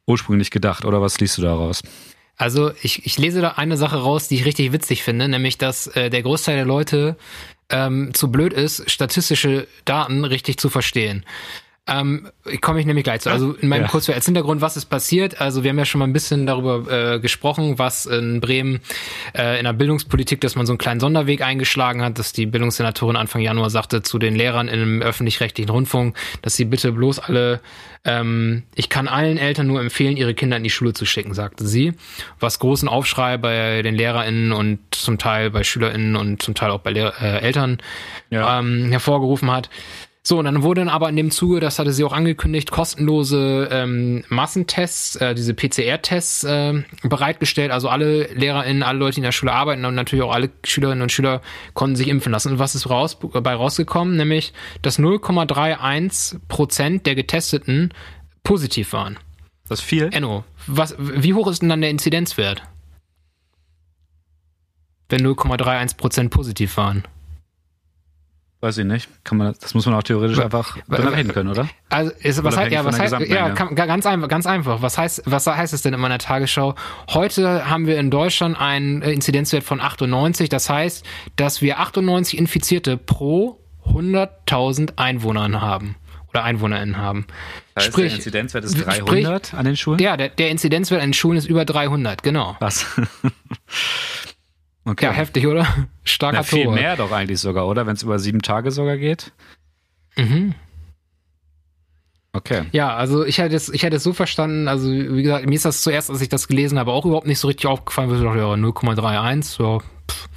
[0.07, 0.85] ursprünglich gedacht.
[0.85, 1.83] Oder was liest du daraus?
[2.37, 5.89] Also ich, ich lese da eine Sache raus, die ich richtig witzig finde, nämlich dass
[5.89, 7.17] äh, der Großteil der Leute
[7.71, 11.25] ähm, zu blöd ist, statistische Daten richtig zu verstehen.
[11.89, 12.29] Ähm,
[12.61, 13.31] komme ich nämlich gleich zu.
[13.31, 13.89] Also in meinem ja.
[13.89, 15.41] kurz als Hintergrund, was ist passiert?
[15.41, 18.81] Also wir haben ja schon mal ein bisschen darüber äh, gesprochen, was in Bremen
[19.35, 23.17] äh, in der Bildungspolitik, dass man so einen kleinen Sonderweg eingeschlagen hat, dass die Bildungssenatorin
[23.17, 27.61] Anfang Januar sagte zu den Lehrern im öffentlich-rechtlichen Rundfunk, dass sie bitte bloß alle,
[28.05, 31.67] ähm, ich kann allen Eltern nur empfehlen, ihre Kinder in die Schule zu schicken, sagte
[31.67, 31.95] sie.
[32.39, 36.81] Was großen Aufschrei bei den LehrerInnen und zum Teil bei SchülerInnen und zum Teil auch
[36.81, 37.79] bei Lehr äh, Eltern
[38.29, 38.59] ja.
[38.59, 39.71] ähm, hervorgerufen hat.
[40.23, 44.25] So, und dann wurden aber in dem Zuge, das hatte sie auch angekündigt, kostenlose ähm,
[44.29, 47.71] Massentests, äh, diese PCR-Tests äh, bereitgestellt.
[47.71, 51.03] Also alle LehrerInnen, alle Leute, die in der Schule arbeiten und natürlich auch alle Schülerinnen
[51.03, 51.41] und Schüler
[51.73, 52.53] konnten sich impfen lassen.
[52.53, 54.17] Und was ist raus, bei rausgekommen?
[54.17, 54.53] Nämlich,
[54.83, 57.95] dass 0,31 Prozent der Getesteten
[58.43, 59.19] positiv waren.
[59.69, 60.11] Das ist viel.
[60.13, 62.63] Enno, was, wie hoch ist denn dann der Inzidenzwert?
[65.09, 67.05] wenn 0,31 Prozent positiv waren?
[68.61, 69.09] Weiß ich nicht.
[69.23, 71.69] Kann man, das muss man auch theoretisch einfach berechnen können, oder?
[71.91, 74.83] Also, ist, was heißt, ja, was heißt, ja, kann, ganz einfach, ganz einfach.
[74.83, 76.75] Was heißt, was heißt es denn in meiner Tagesschau?
[77.11, 80.49] Heute haben wir in Deutschland einen Inzidenzwert von 98.
[80.49, 85.95] Das heißt, dass wir 98 Infizierte pro 100.000 Einwohnern haben
[86.31, 87.27] oder EinwohnerInnen haben.
[87.75, 90.01] Das heißt, sprich, der Inzidenzwert ist 300 sprich, an den Schulen?
[90.01, 92.57] Ja, der, der Inzidenzwert an den Schulen ist über 300, genau.
[92.59, 92.87] Was?
[94.89, 95.07] okay.
[95.07, 95.67] Ja, heftig, oder?
[96.05, 96.75] Starker Na, viel Tore.
[96.75, 97.87] mehr doch eigentlich sogar, oder?
[97.87, 99.33] Wenn es über sieben Tage sogar geht.
[100.17, 100.55] Mhm.
[102.33, 102.65] Okay.
[102.73, 105.65] Ja, also ich hätte es, ich hätte es so verstanden, also wie gesagt, mir ist
[105.65, 108.23] das zuerst, als ich das gelesen habe, auch überhaupt nicht so richtig aufgefallen, weil ich
[108.23, 110.29] dachte, ja, 0,31, ja, pff,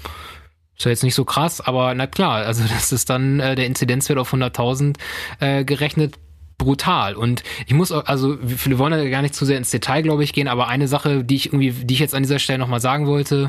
[0.77, 3.67] ist ja jetzt nicht so krass, aber na klar, also das ist dann äh, der
[3.67, 4.95] Inzidenzwert auf 100.000
[5.39, 6.17] äh, gerechnet
[6.57, 7.15] brutal.
[7.15, 10.31] Und ich muss, also wir wollen da gar nicht zu sehr ins Detail, glaube ich,
[10.31, 13.07] gehen, aber eine Sache, die ich irgendwie, die ich jetzt an dieser Stelle nochmal sagen
[13.07, 13.47] wollte,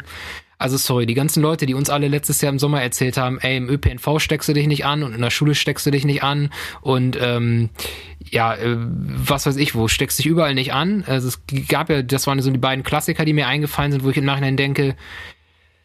[0.62, 3.56] also sorry, die ganzen Leute, die uns alle letztes Jahr im Sommer erzählt haben, ey,
[3.56, 6.22] im ÖPNV steckst du dich nicht an und in der Schule steckst du dich nicht
[6.22, 7.70] an und ähm,
[8.30, 11.04] ja, äh, was weiß ich wo, steckst dich überall nicht an.
[11.06, 14.10] Also es gab ja, das waren so die beiden Klassiker, die mir eingefallen sind, wo
[14.10, 14.96] ich im Nachhinein denke,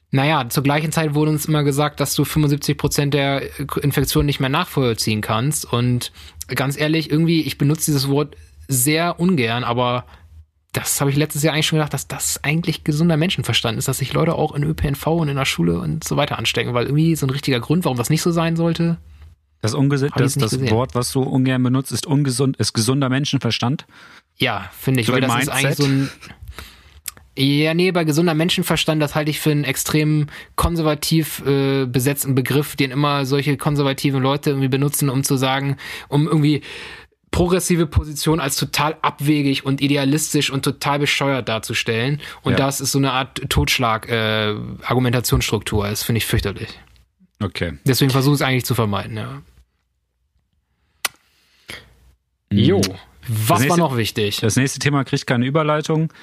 [0.09, 3.41] naja, zur gleichen Zeit wurde uns immer gesagt, dass du 75 Prozent der
[3.81, 5.65] Infektionen nicht mehr nachvollziehen kannst.
[5.65, 6.13] Und
[6.47, 8.35] ganz ehrlich, irgendwie, ich benutze dieses Wort
[8.69, 10.05] sehr ungern, aber
[10.77, 13.99] das habe ich letztes Jahr eigentlich schon gedacht, dass das eigentlich gesunder Menschenverstand ist, dass
[13.99, 17.15] sich Leute auch in ÖPNV und in der Schule und so weiter anstecken, weil irgendwie
[17.15, 18.97] so ein richtiger Grund, warum das nicht so sein sollte.
[19.61, 19.73] Das,
[20.15, 23.87] das, das Wort, was du ungern benutzt, ist ungesund, ist gesunder Menschenverstand.
[24.37, 25.53] Ja, finde ich, so weil das Mindset.
[25.53, 26.09] ist eigentlich so ein
[27.39, 32.75] ja, nee, bei gesunder Menschenverstand, das halte ich für einen extrem konservativ äh, besetzten Begriff,
[32.75, 35.77] den immer solche konservativen Leute irgendwie benutzen, um zu sagen,
[36.09, 36.63] um irgendwie
[37.31, 42.21] progressive Position als total abwegig und idealistisch und total bescheuert darzustellen.
[42.41, 42.57] Und ja.
[42.57, 45.85] das ist so eine Art Totschlag-Argumentationsstruktur.
[45.85, 46.69] Äh, das finde ich fürchterlich.
[47.39, 47.77] Okay.
[47.85, 49.41] Deswegen versuche ich es eigentlich zu vermeiden, ja.
[52.49, 52.57] Mhm.
[52.57, 52.81] Jo.
[53.27, 54.39] Was nächste, war noch wichtig?
[54.39, 56.13] Das nächste Thema kriegt keine Überleitung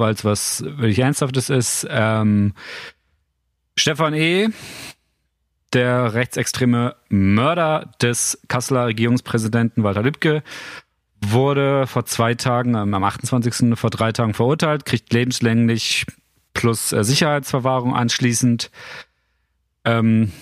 [0.00, 1.86] weil es was wirklich Ernsthaftes ist.
[1.88, 2.54] Ähm,
[3.76, 4.48] Stefan E.,
[5.72, 10.42] der rechtsextreme Mörder des Kasseler Regierungspräsidenten Walter Lübcke,
[11.22, 13.78] wurde vor zwei Tagen, ähm, am 28.
[13.78, 16.06] vor drei Tagen verurteilt, kriegt lebenslänglich
[16.54, 18.70] plus äh, Sicherheitsverwahrung anschließend.
[19.84, 20.32] Ähm,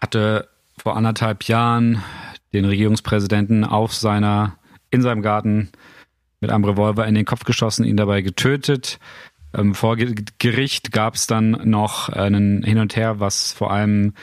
[0.00, 0.48] hatte
[0.82, 2.02] vor anderthalb Jahren
[2.52, 4.58] den Regierungspräsidenten auf seiner,
[4.90, 5.70] in seinem Garten
[6.40, 8.98] mit einem Revolver in den Kopf geschossen, ihn dabei getötet.
[9.54, 14.14] Ähm, vor Gericht gab es dann noch einen Hin und Her, was vor allem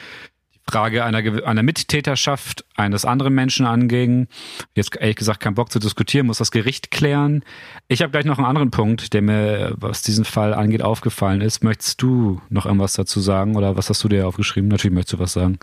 [0.72, 4.28] Frage einer, einer Mittäterschaft eines anderen Menschen anging.
[4.74, 7.44] Jetzt ehrlich gesagt keinen Bock zu diskutieren, muss das Gericht klären.
[7.88, 11.64] Ich habe gleich noch einen anderen Punkt, der mir, was diesen Fall angeht, aufgefallen ist.
[11.64, 14.70] Möchtest du noch irgendwas dazu sagen oder was hast du dir aufgeschrieben?
[14.70, 15.60] Natürlich möchtest du was sagen.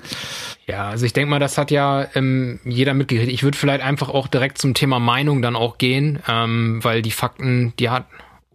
[0.67, 3.33] Ja, also ich denke mal, das hat ja ähm, jeder mitgekriegt.
[3.33, 7.13] Ich würde vielleicht einfach auch direkt zum Thema Meinung dann auch gehen, ähm, weil die
[7.13, 8.05] Fakten, die hat,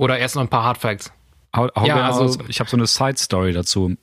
[0.04, 1.14] oder erst noch ein paar Hardfacts.
[1.56, 3.96] Hau, hau ja, also, ich habe so eine Side-Story dazu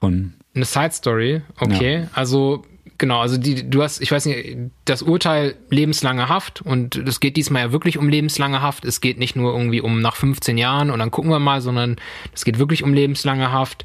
[0.00, 2.00] von eine Side Story, okay.
[2.00, 2.08] Ja.
[2.14, 2.64] Also
[2.96, 7.36] genau, also die, du hast, ich weiß nicht, das Urteil lebenslange Haft und es geht
[7.36, 8.84] diesmal ja wirklich um lebenslange Haft.
[8.84, 11.96] Es geht nicht nur irgendwie um nach 15 Jahren und dann gucken wir mal, sondern
[12.34, 13.84] es geht wirklich um lebenslange Haft.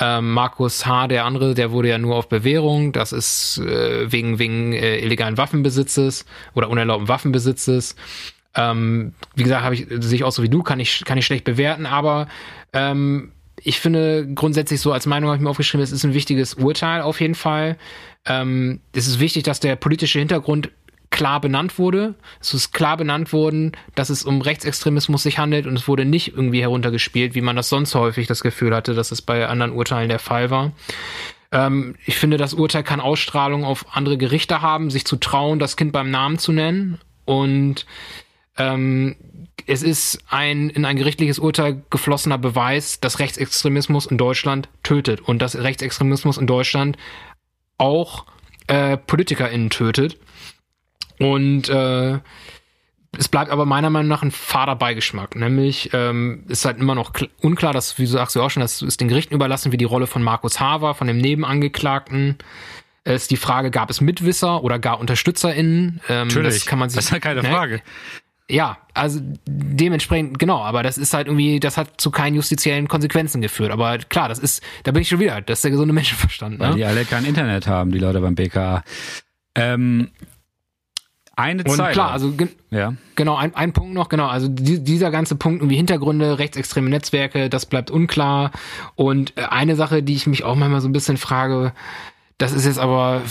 [0.00, 2.92] Ähm, Markus H., der andere, der wurde ja nur auf Bewährung.
[2.92, 7.94] Das ist äh, wegen, wegen äh, illegalen Waffenbesitzes oder unerlaubten Waffenbesitzes.
[8.54, 11.26] Ähm, wie gesagt, habe ich sehe ich auch so wie du, kann ich, kann ich
[11.26, 12.28] schlecht bewerten, aber
[12.72, 13.32] ähm,
[13.62, 17.02] ich finde grundsätzlich so als Meinung habe ich mir aufgeschrieben, es ist ein wichtiges Urteil
[17.02, 17.76] auf jeden Fall.
[18.24, 20.70] Ähm, es ist wichtig, dass der politische Hintergrund
[21.10, 22.14] klar benannt wurde.
[22.40, 26.34] Es ist klar benannt worden, dass es um Rechtsextremismus sich handelt und es wurde nicht
[26.34, 30.08] irgendwie heruntergespielt, wie man das sonst häufig das Gefühl hatte, dass es bei anderen Urteilen
[30.08, 30.72] der Fall war.
[31.50, 35.76] Ähm, ich finde, das Urteil kann Ausstrahlung auf andere Gerichte haben, sich zu trauen, das
[35.76, 37.86] Kind beim Namen zu nennen und
[38.58, 39.16] ähm,
[39.66, 45.40] es ist ein in ein gerichtliches Urteil geflossener Beweis, dass Rechtsextremismus in Deutschland tötet und
[45.40, 46.96] dass Rechtsextremismus in Deutschland
[47.76, 48.26] auch
[48.66, 50.18] äh, PolitikerInnen tötet.
[51.18, 52.18] Und äh,
[53.16, 55.34] es bleibt aber meiner Meinung nach ein fader Beigeschmack.
[55.34, 58.82] Nämlich ähm, ist halt immer noch unklar, dass, wie du sagst du auch schon, das
[58.82, 62.38] ist den Gerichten überlassen, wie die Rolle von Markus Haver, von dem Nebenangeklagten.
[63.04, 66.00] Es ist die Frage, gab es Mitwisser oder gar UnterstützerInnen?
[66.08, 67.48] Ähm, Natürlich, das kann man sich, das ist halt keine ne?
[67.48, 67.82] Frage
[68.50, 73.42] ja, also dementsprechend, genau, aber das ist halt irgendwie, das hat zu keinen justiziellen Konsequenzen
[73.42, 73.70] geführt.
[73.70, 76.58] Aber klar, das ist, da bin ich schon wieder, das ist der gesunde Menschenverstand.
[76.58, 76.68] Ne?
[76.70, 78.82] Weil die alle kein Internet haben, die Leute beim BKA.
[79.54, 80.10] Ähm,
[81.36, 81.92] Eine Und Zeile.
[81.92, 82.94] klar, also gen ja.
[83.16, 87.50] genau, ein, ein Punkt noch, genau, also die, dieser ganze Punkt irgendwie Hintergründe, rechtsextreme Netzwerke,
[87.50, 88.50] das bleibt unklar.
[88.94, 91.72] Und äh, eine Sache, die ich mich auch manchmal so ein bisschen frage,
[92.38, 93.22] das ist jetzt aber,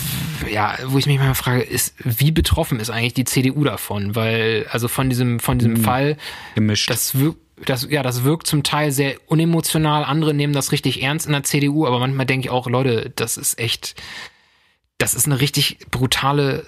[0.52, 4.14] ja, wo ich mich manchmal frage, ist, wie betroffen ist eigentlich die CDU davon?
[4.14, 6.18] Weil, also von diesem, von diesem Fall,
[6.54, 6.90] Gemischt.
[6.90, 10.04] das wirkt, das, ja, das wirkt zum Teil sehr unemotional.
[10.04, 13.38] Andere nehmen das richtig ernst in der CDU, aber manchmal denke ich auch, Leute, das
[13.38, 13.94] ist echt,
[14.98, 16.66] das ist eine richtig brutale,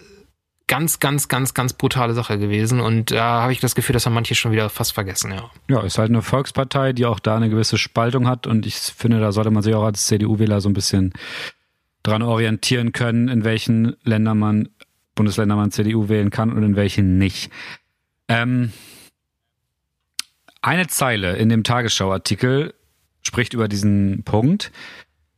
[0.66, 2.80] ganz, ganz, ganz, ganz brutale Sache gewesen.
[2.80, 5.50] Und da habe ich das Gefühl, das haben manche schon wieder fast vergessen, ja.
[5.68, 9.20] Ja, ist halt eine Volkspartei, die auch da eine gewisse Spaltung hat und ich finde,
[9.20, 11.12] da sollte man sich auch als CDU-Wähler so ein bisschen
[12.02, 14.68] dran orientieren können, in welchen Ländern man,
[15.14, 17.50] Bundesländern man CDU wählen kann und in welchen nicht.
[18.28, 18.72] Ähm,
[20.62, 22.74] eine Zeile in dem Tagesschau-Artikel
[23.22, 24.72] spricht über diesen Punkt.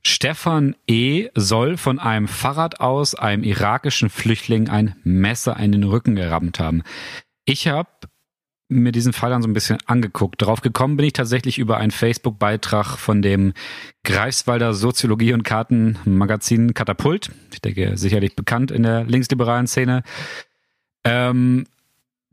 [0.04, 1.28] Stefan E.
[1.34, 6.82] soll von einem Fahrrad aus einem irakischen Flüchtling ein Messer in den Rücken gerammt haben.
[7.44, 7.88] Ich habe
[8.80, 10.42] mir diesen Fall dann so ein bisschen angeguckt.
[10.42, 13.52] Darauf gekommen bin ich tatsächlich über einen Facebook-Beitrag von dem
[14.04, 17.30] Greifswalder Soziologie- und Kartenmagazin Katapult.
[17.52, 20.02] Ich denke, sicherlich bekannt in der linksliberalen Szene.
[21.04, 21.66] Ähm,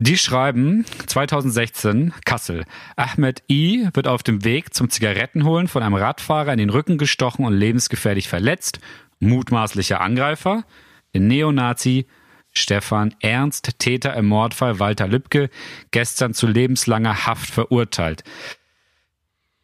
[0.02, 2.64] die schreiben 2016 Kassel.
[2.96, 7.44] Ahmed I wird auf dem Weg zum Zigarettenholen von einem Radfahrer in den Rücken gestochen
[7.44, 8.80] und lebensgefährlich verletzt.
[9.18, 10.64] Mutmaßlicher Angreifer,
[11.12, 12.06] der Neonazi
[12.52, 15.50] Stefan Ernst, Täter im Mordfall Walter Lübcke,
[15.90, 18.24] gestern zu lebenslanger Haft verurteilt.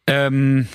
[0.07, 0.67] Ähm,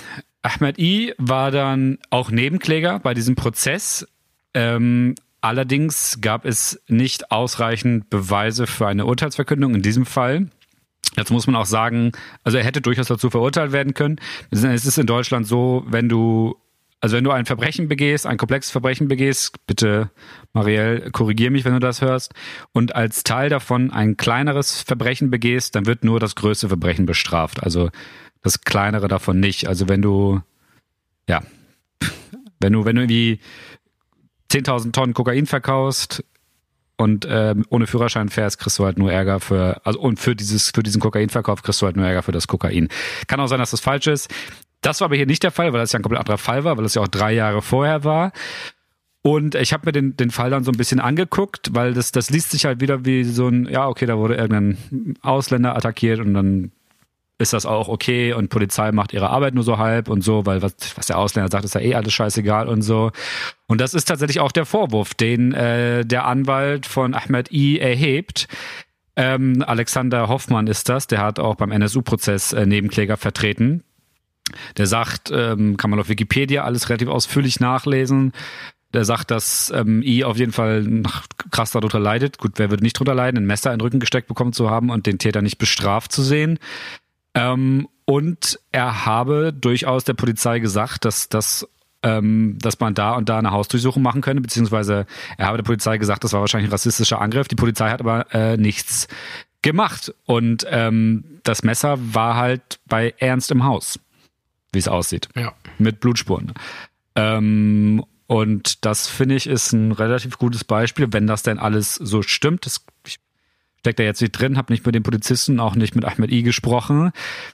[0.43, 4.07] Ahmed I war dann auch Nebenkläger bei diesem Prozess.
[4.53, 10.49] Ähm, allerdings gab es nicht ausreichend Beweise für eine Urteilsverkündung in diesem Fall.
[11.15, 12.11] Jetzt muss man auch sagen,
[12.43, 14.19] also er hätte durchaus dazu verurteilt werden können.
[14.51, 16.55] Es ist in Deutschland so, wenn du
[17.03, 20.09] also wenn du ein Verbrechen begehst, ein komplexes Verbrechen begehst, bitte
[20.53, 22.33] Marielle, korrigier mich, wenn du das hörst,
[22.71, 27.61] und als Teil davon ein kleineres Verbrechen begehst, dann wird nur das größte Verbrechen bestraft.
[27.61, 27.89] Also
[28.41, 29.67] das kleinere davon nicht.
[29.67, 30.39] Also wenn du,
[31.27, 31.43] ja,
[32.61, 33.41] wenn du, wenn du irgendwie
[34.53, 36.23] 10.000 Tonnen Kokain verkaufst
[36.95, 40.71] und äh, ohne Führerschein fährst, kriegst du halt nur Ärger für, also und für dieses,
[40.71, 42.87] für diesen Kokainverkauf kriegst du halt nur Ärger für das Kokain.
[43.27, 44.33] Kann auch sein, dass das falsch ist.
[44.83, 46.77] Das war aber hier nicht der Fall, weil das ja ein komplett anderer Fall war,
[46.77, 48.31] weil das ja auch drei Jahre vorher war.
[49.23, 52.29] Und ich habe mir den, den Fall dann so ein bisschen angeguckt, weil das, das
[52.29, 56.33] liest sich halt wieder wie so ein, ja, okay, da wurde irgendein Ausländer attackiert und
[56.33, 56.71] dann
[57.39, 60.61] ist das auch okay und Polizei macht ihre Arbeit nur so halb und so, weil
[60.61, 63.11] was, was der Ausländer sagt, ist ja eh alles scheißegal und so.
[63.67, 68.49] Und das ist tatsächlich auch der Vorwurf, den äh, der Anwalt von Ahmed I erhebt.
[69.15, 73.83] Ähm, Alexander Hoffmann ist das, der hat auch beim NSU-Prozess äh, Nebenkläger vertreten.
[74.77, 78.33] Der sagt, ähm, kann man auf Wikipedia alles relativ ausführlich nachlesen.
[78.93, 81.03] Der sagt, dass ähm, I auf jeden Fall
[81.49, 82.37] krass darunter leidet.
[82.37, 84.89] Gut, wer würde nicht drunter leiden, ein Messer in den Rücken gesteckt bekommen zu haben
[84.89, 86.59] und den Täter nicht bestraft zu sehen.
[87.33, 91.67] Ähm, und er habe durchaus der Polizei gesagt, dass das
[92.03, 95.05] ähm, dass man da und da eine Hausdurchsuchung machen könne, beziehungsweise
[95.37, 97.47] er habe der Polizei gesagt, das war wahrscheinlich ein rassistischer Angriff.
[97.47, 99.07] Die Polizei hat aber äh, nichts
[99.61, 103.99] gemacht und ähm, das Messer war halt bei Ernst im Haus,
[104.73, 105.53] wie es aussieht, Ja.
[105.77, 106.53] mit Blutspuren.
[107.15, 112.21] Ähm, und das finde ich ist ein relativ gutes Beispiel, wenn das denn alles so
[112.21, 112.65] stimmt.
[112.65, 113.19] Das, ich
[113.79, 116.41] steckt da jetzt nicht drin, habe nicht mit den Polizisten, auch nicht mit Ahmed I
[116.41, 117.11] gesprochen.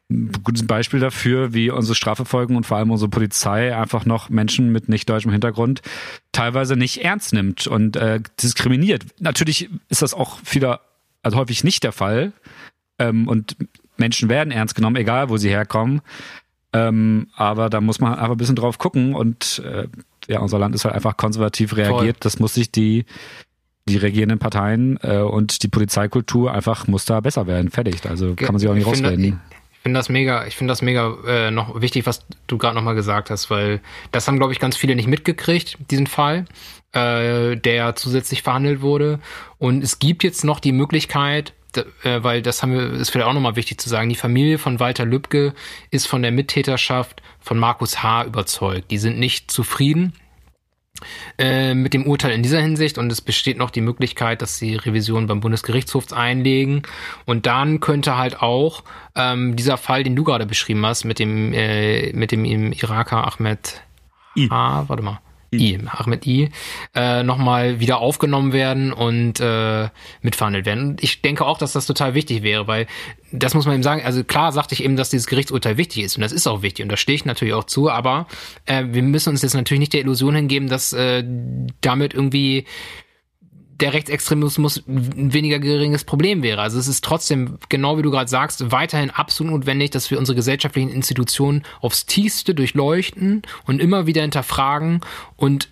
[0.10, 4.72] Ein gutes Beispiel dafür, wie unsere Strafverfolgung und vor allem unsere Polizei einfach noch Menschen
[4.72, 5.82] mit nicht deutschem Hintergrund
[6.32, 9.06] teilweise nicht ernst nimmt und äh, diskriminiert.
[9.20, 10.82] Natürlich ist das auch wieder,
[11.24, 12.32] also häufig nicht der Fall.
[13.00, 13.58] Ähm, und
[13.98, 16.02] Menschen werden ernst genommen, egal wo sie herkommen.
[16.72, 19.88] Ähm, aber da muss man einfach ein bisschen drauf gucken und äh,
[20.28, 22.18] ja, unser Land ist halt einfach konservativ reagiert.
[22.18, 22.22] Voll.
[22.22, 23.06] Das muss sich die
[23.90, 27.72] die regierenden Parteien äh, und die Polizeikultur einfach muss da besser werden.
[27.72, 28.06] Fertig.
[28.08, 29.42] Also kann man sich auch nicht Ich rausreden.
[29.72, 32.96] Ich finde das mega, ich finde das mega äh, noch wichtig, was du gerade nochmal
[32.96, 36.46] gesagt hast, weil das haben, glaube ich, ganz viele nicht mitgekriegt, diesen Fall,
[36.92, 39.20] äh, der zusätzlich verhandelt wurde.
[39.58, 41.54] Und es gibt jetzt noch die Möglichkeit,
[42.04, 45.06] weil das haben wir, ist vielleicht auch nochmal wichtig zu sagen, die Familie von Walter
[45.06, 45.54] Lübcke
[45.92, 48.26] ist von der Mittäterschaft von Markus H.
[48.26, 48.92] überzeugt.
[48.92, 50.14] Die sind nicht zufrieden
[51.38, 54.76] äh, mit dem Urteil in dieser Hinsicht und es besteht noch die Möglichkeit, dass sie
[54.76, 56.84] Revision beim Bundesgerichtshof einlegen
[57.26, 58.84] und dann könnte halt auch
[59.16, 63.26] ähm, dieser Fall, den du gerade beschrieben hast, mit dem äh, mit dem im Iraker
[63.28, 63.82] Ahmed
[64.36, 64.48] I.
[64.52, 65.20] Ah, warte mal.
[65.54, 66.50] I, Ahmed I,
[66.96, 69.90] äh, nochmal wieder aufgenommen werden und äh,
[70.22, 70.90] mitverhandelt werden.
[70.90, 72.88] Und ich denke auch, dass das total wichtig wäre, weil
[73.32, 76.16] das muss man eben sagen, also klar sagte ich eben, dass dieses Gerichtsurteil wichtig ist
[76.16, 78.28] und das ist auch wichtig und da stehe ich natürlich auch zu, aber
[78.66, 81.24] äh, wir müssen uns jetzt natürlich nicht der Illusion hingeben, dass äh,
[81.82, 82.66] damit irgendwie
[83.80, 86.62] der Rechtsextremismus ein weniger geringes Problem wäre.
[86.62, 90.36] Also es ist trotzdem, genau wie du gerade sagst, weiterhin absolut notwendig, dass wir unsere
[90.36, 95.02] gesellschaftlichen Institutionen aufs tiefste durchleuchten und immer wieder hinterfragen
[95.36, 95.70] und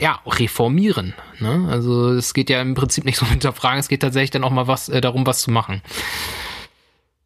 [0.00, 1.14] ja, reformieren.
[1.40, 1.66] Ne?
[1.68, 4.50] Also es geht ja im Prinzip nicht so um hinterfragen, es geht tatsächlich dann auch
[4.50, 5.82] mal was äh, darum, was zu machen.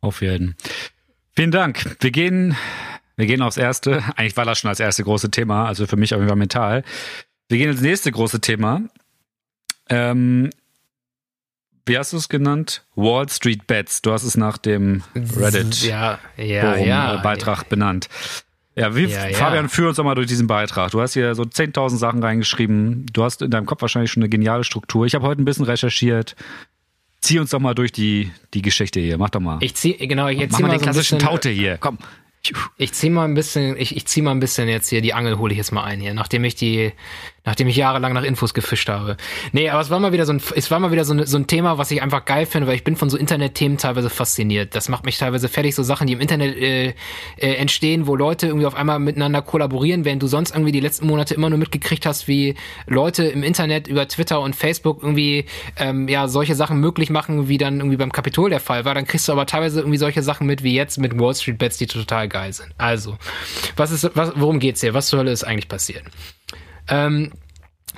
[0.00, 0.56] Auf jeden.
[1.36, 1.96] Vielen Dank.
[2.00, 2.56] Wir gehen,
[3.16, 4.02] wir gehen aufs erste.
[4.16, 6.84] Eigentlich war das schon das erste große Thema, also für mich auf jeden Fall mental.
[7.48, 8.82] Wir gehen ins nächste große Thema.
[9.90, 10.50] Ähm,
[11.86, 12.84] wie hast du es genannt?
[12.94, 14.02] Wall Street Bets.
[14.02, 17.68] Du hast es nach dem Reddit ja, ja, ja, Beitrag ja.
[17.68, 18.08] benannt.
[18.76, 20.92] Ja, wie, Fabian, führ uns doch mal durch diesen Beitrag.
[20.92, 23.06] Du hast hier so 10.000 Sachen reingeschrieben.
[23.12, 25.04] Du hast in deinem Kopf wahrscheinlich schon eine geniale Struktur.
[25.04, 26.36] Ich habe heute ein bisschen recherchiert.
[27.20, 29.18] Zieh uns doch mal durch die, die Geschichte hier.
[29.18, 29.58] Mach doch mal.
[29.60, 31.76] Ich zieh, genau, ich zieh mal, mal den klassischen bisschen, Taute hier.
[31.78, 31.98] Komm.
[32.78, 35.36] Ich zieh mal ein bisschen, ich, ich zieh mal ein bisschen jetzt hier, die Angel
[35.36, 36.92] hole ich jetzt mal ein hier, nachdem ich die,
[37.44, 39.16] nachdem ich jahrelang nach Infos gefischt habe.
[39.52, 41.36] Nee, aber es war mal wieder so ein, es war mal wieder so, ein, so
[41.36, 44.74] ein Thema, was ich einfach geil finde, weil ich bin von so Internetthemen teilweise fasziniert.
[44.74, 46.94] Das macht mich teilweise fertig, so Sachen, die im Internet äh,
[47.36, 51.06] äh, entstehen, wo Leute irgendwie auf einmal miteinander kollaborieren, während du sonst irgendwie die letzten
[51.06, 52.54] Monate immer nur mitgekriegt hast, wie
[52.86, 57.58] Leute im Internet über Twitter und Facebook irgendwie ähm, ja solche Sachen möglich machen, wie
[57.58, 58.94] dann irgendwie beim Kapitol der Fall war.
[58.94, 61.78] Dann kriegst du aber teilweise irgendwie solche Sachen mit, wie jetzt mit Wall Street Bets,
[61.78, 62.70] die total geil sind.
[62.76, 63.16] Also,
[63.76, 64.94] was ist, was, worum geht's hier?
[64.94, 66.04] Was zur Hölle ist eigentlich passiert?
[66.90, 67.32] Ähm,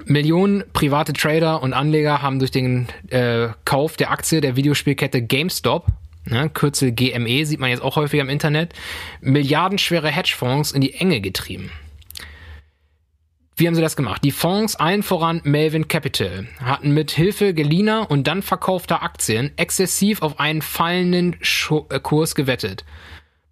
[0.04, 5.86] Millionen private Trader und Anleger haben durch den äh, Kauf der Aktie der Videospielkette GameStop,
[6.24, 8.72] ne, Kürzel GME sieht man jetzt auch häufig im Internet,
[9.20, 11.70] milliardenschwere Hedgefonds in die Enge getrieben.
[13.54, 14.24] Wie haben sie das gemacht?
[14.24, 20.22] Die Fonds, allen voran Melvin Capital, hatten mit Hilfe geliehener und dann verkaufter Aktien exzessiv
[20.22, 21.36] auf einen fallenden
[21.90, 22.84] äh, Kurs gewettet,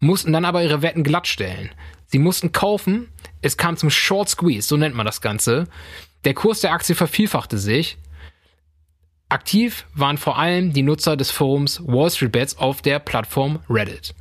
[0.01, 1.71] mussten dann aber ihre Wetten glattstellen.
[2.07, 3.09] Sie mussten kaufen,
[3.43, 5.67] es kam zum Short Squeeze, so nennt man das Ganze.
[6.25, 7.97] Der Kurs der Aktie vervielfachte sich.
[9.29, 14.15] Aktiv waren vor allem die Nutzer des Forums Wall Street Bets auf der Plattform Reddit.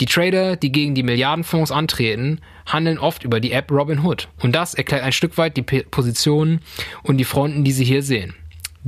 [0.00, 4.28] Die Trader, die gegen die Milliardenfonds antreten, handeln oft über die App Robinhood.
[4.40, 6.60] Und das erklärt ein Stück weit die Positionen
[7.02, 8.34] und die Fronten, die Sie hier sehen.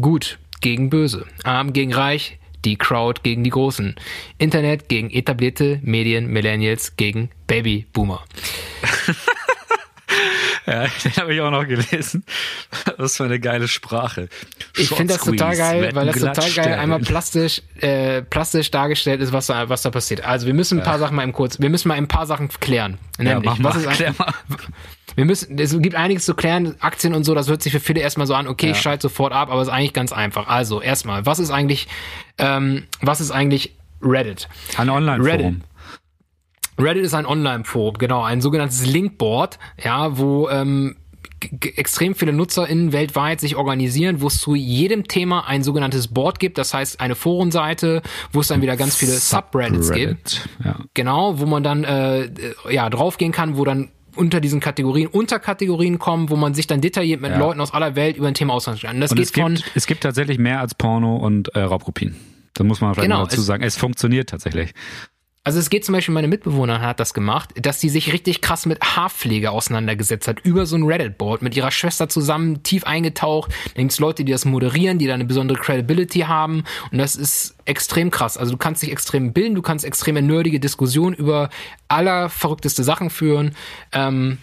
[0.00, 3.94] Gut gegen böse, arm gegen reich, die Crowd gegen die Großen,
[4.38, 8.24] Internet gegen etablierte Medien, Millennials gegen Babyboomer.
[10.68, 12.24] Ja, den habe ich auch noch gelesen.
[12.98, 14.28] Das ist eine geile Sprache.
[14.76, 19.32] Ich finde das total geil, weil das total geil einmal plastisch, äh, plastisch dargestellt ist,
[19.32, 20.24] was da, was da passiert.
[20.24, 21.00] Also wir müssen ein paar ja.
[21.00, 22.98] Sachen mal im kurz, wir müssen mal ein paar Sachen klären.
[23.16, 24.34] Nämlich, ja, was mal, ist ein, mal.
[25.16, 28.00] Wir müssen, es gibt einiges zu klären, Aktien und so, das hört sich für viele
[28.00, 28.72] erstmal so an, okay, ja.
[28.72, 30.48] ich schalte sofort ab, aber es ist eigentlich ganz einfach.
[30.48, 31.88] Also, erstmal, was ist eigentlich,
[32.36, 34.48] ähm, was ist eigentlich Reddit?
[34.76, 35.62] Ein Online-Forum.
[36.78, 40.96] Reddit ist ein Online-Forum, genau, ein sogenanntes Linkboard, ja, wo ähm,
[41.40, 46.58] extrem viele NutzerInnen weltweit sich organisieren, wo es zu jedem Thema ein sogenanntes Board gibt,
[46.58, 50.48] das heißt eine Forenseite, wo es dann wieder ganz viele Subreddits gibt.
[50.64, 50.76] Ja.
[50.94, 52.30] Genau, wo man dann äh,
[52.70, 57.20] ja draufgehen kann, wo dann unter diesen Kategorien Unterkategorien kommen, wo man sich dann detailliert
[57.20, 57.38] mit ja.
[57.38, 59.00] Leuten aus aller Welt über ein Thema austauschen kann.
[59.00, 62.16] Das und geht es gibt, von es gibt tatsächlich mehr als Porno und äh, Raubkopien.
[62.54, 63.62] Da muss man vielleicht genau, dazu sagen.
[63.62, 64.72] Es funktioniert tatsächlich.
[65.44, 68.66] Also es geht zum Beispiel, meine Mitbewohnerin hat das gemacht, dass sie sich richtig krass
[68.66, 73.52] mit Haarpflege auseinandergesetzt hat, über so ein Reddit-Board, mit ihrer Schwester zusammen, tief eingetaucht.
[73.74, 77.16] Da gibt es Leute, die das moderieren, die da eine besondere Credibility haben und das
[77.16, 78.36] ist extrem krass.
[78.36, 81.48] Also du kannst dich extrem bilden, du kannst extreme nerdige Diskussionen über
[81.88, 83.54] allerverrückteste Sachen führen.
[83.92, 84.38] Ähm,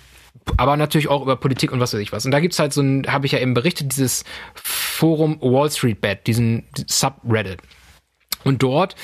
[0.57, 2.25] aber natürlich auch über Politik und was weiß ich was.
[2.25, 4.23] Und da gibt's halt so ein, habe ich ja eben berichtet, dieses
[4.55, 7.59] Forum Wall Street Bet, diesen Subreddit.
[8.45, 8.95] Und dort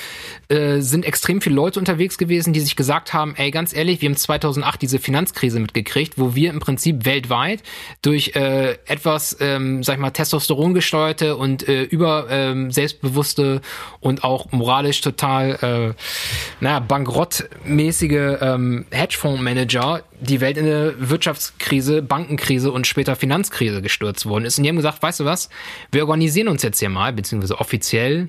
[0.48, 4.08] äh, sind extrem viele Leute unterwegs gewesen, die sich gesagt haben, ey, ganz ehrlich, wir
[4.08, 7.62] haben 2008 diese Finanzkrise mitgekriegt, wo wir im Prinzip weltweit
[8.02, 13.60] durch äh, etwas, ähm, sag ich mal, Testosteron gesteuerte und äh, über ähm, selbstbewusste
[13.98, 22.70] und auch moralisch total, äh, naja, bankrottmäßige ähm, Hedgefondsmanager die Welt in eine Wirtschaftskrise, Bankenkrise
[22.70, 24.56] und später Finanzkrise gestürzt worden ist.
[24.56, 25.48] Und die haben gesagt, weißt du was,
[25.90, 28.28] wir organisieren uns jetzt hier mal, beziehungsweise offiziell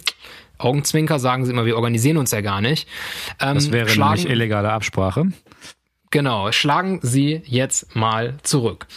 [0.57, 2.87] Augenzwinker sagen sie immer, wir organisieren uns ja gar nicht.
[3.39, 5.31] Ähm, das wäre schlagen, nämlich illegale Absprache.
[6.11, 8.87] Genau, schlagen sie jetzt mal zurück.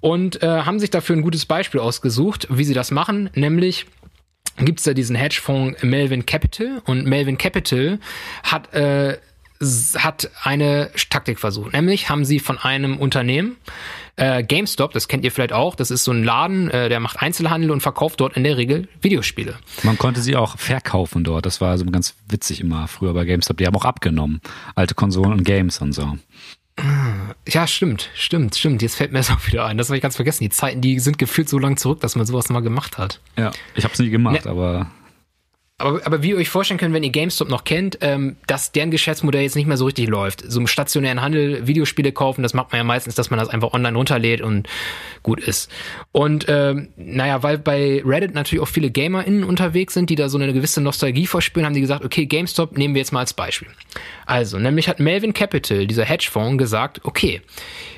[0.00, 3.86] Und äh, haben sich dafür ein gutes Beispiel ausgesucht, wie sie das machen, nämlich
[4.58, 7.98] gibt es da diesen Hedgefonds Melvin Capital und Melvin Capital
[8.42, 9.18] hat äh,
[9.96, 11.72] hat eine Taktik versucht.
[11.72, 13.56] Nämlich haben sie von einem Unternehmen,
[14.16, 17.20] äh, GameStop, das kennt ihr vielleicht auch, das ist so ein Laden, äh, der macht
[17.20, 19.56] Einzelhandel und verkauft dort in der Regel Videospiele.
[19.82, 21.46] Man konnte sie auch verkaufen dort.
[21.46, 23.56] Das war also ganz witzig immer früher bei GameStop.
[23.56, 24.40] Die haben auch abgenommen.
[24.74, 26.16] Alte Konsolen und Games und so.
[27.48, 28.82] ja, stimmt, stimmt, stimmt.
[28.82, 29.78] Jetzt fällt mir das auch wieder ein.
[29.78, 30.44] Das habe ich ganz vergessen.
[30.44, 33.20] Die Zeiten, die sind gefühlt so lang zurück, dass man sowas mal gemacht hat.
[33.36, 34.90] Ja, ich habe es nie gemacht, ne, aber
[35.78, 38.92] aber, aber wie ihr euch vorstellen könnt, wenn ihr GameStop noch kennt, ähm, dass deren
[38.92, 40.44] Geschäftsmodell jetzt nicht mehr so richtig läuft.
[40.46, 43.72] So im stationären Handel Videospiele kaufen, das macht man ja meistens, dass man das einfach
[43.72, 44.68] online runterlädt und
[45.24, 45.68] gut ist.
[46.12, 50.38] Und ähm, naja, weil bei Reddit natürlich auch viele GamerInnen unterwegs sind, die da so
[50.38, 53.68] eine gewisse Nostalgie verspüren, haben die gesagt, okay, GameStop nehmen wir jetzt mal als Beispiel.
[54.26, 57.42] Also, nämlich hat Melvin Capital, dieser Hedgefonds, gesagt, okay,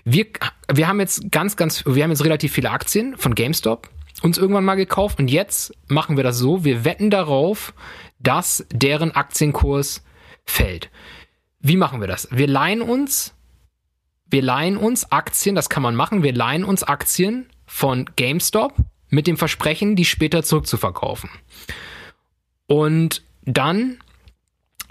[0.07, 0.25] wir,
[0.73, 3.91] wir haben jetzt ganz, ganz, wir haben jetzt relativ viele Aktien von GameStop
[4.23, 7.75] uns irgendwann mal gekauft und jetzt machen wir das so, wir wetten darauf,
[8.19, 10.03] dass deren Aktienkurs
[10.45, 10.91] fällt.
[11.61, 12.29] Wie machen wir das?
[12.31, 13.35] Wir leihen uns,
[14.27, 18.75] wir leihen uns Aktien, das kann man machen, wir leihen uns Aktien von GameStop
[19.09, 21.31] mit dem Versprechen, die später zurückzuverkaufen.
[22.67, 23.99] Und dann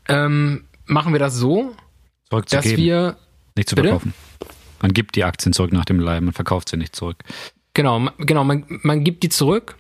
[0.08, 1.76] ähm, machen wir das so,
[2.30, 3.18] dass wir
[3.56, 4.14] nicht zu verkaufen.
[4.82, 7.18] Man gibt die Aktien zurück nach dem Leih, man verkauft sie nicht zurück.
[7.76, 9.76] Genau, genau, man, man gibt die zurück.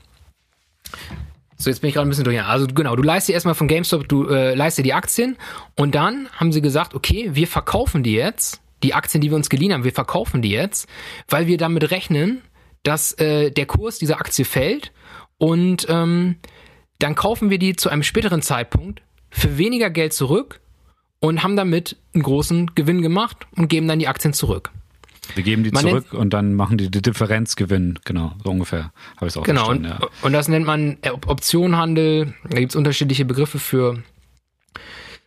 [1.57, 2.43] So, jetzt bin ich gerade ein bisschen durch.
[2.43, 5.37] Also genau, du leistest dir erstmal von GameStop, du äh, leistest die Aktien
[5.75, 9.49] und dann haben sie gesagt, okay, wir verkaufen die jetzt, die Aktien, die wir uns
[9.49, 10.89] geliehen haben, wir verkaufen die jetzt,
[11.29, 12.41] weil wir damit rechnen,
[12.83, 14.91] dass äh, der Kurs dieser Aktie fällt
[15.37, 16.35] und ähm,
[16.99, 20.59] dann kaufen wir die zu einem späteren Zeitpunkt für weniger Geld zurück
[21.21, 24.71] und haben damit einen großen Gewinn gemacht und geben dann die Aktien zurück.
[25.33, 27.99] Wir geben die man zurück und dann machen die die Differenz gewinnen.
[28.05, 29.83] Genau, so ungefähr habe ich es auch genau, verstanden.
[29.83, 30.25] Genau, und, ja.
[30.25, 32.33] und das nennt man Optionhandel.
[32.49, 33.97] Da gibt es unterschiedliche Begriffe für.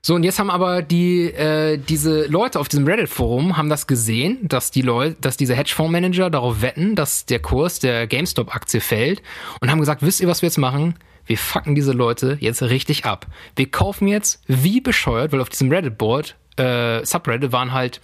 [0.00, 4.38] So, und jetzt haben aber die, äh, diese Leute auf diesem Reddit-Forum haben das gesehen,
[4.42, 9.22] dass die Leute, dass diese Hedgefondsmanager darauf wetten, dass der Kurs der GameStop-Aktie fällt
[9.60, 10.94] und haben gesagt, wisst ihr, was wir jetzt machen?
[11.26, 13.26] Wir fucken diese Leute jetzt richtig ab.
[13.56, 18.00] Wir kaufen jetzt wie bescheuert, weil auf diesem Reddit-Board, äh, Subreddit waren halt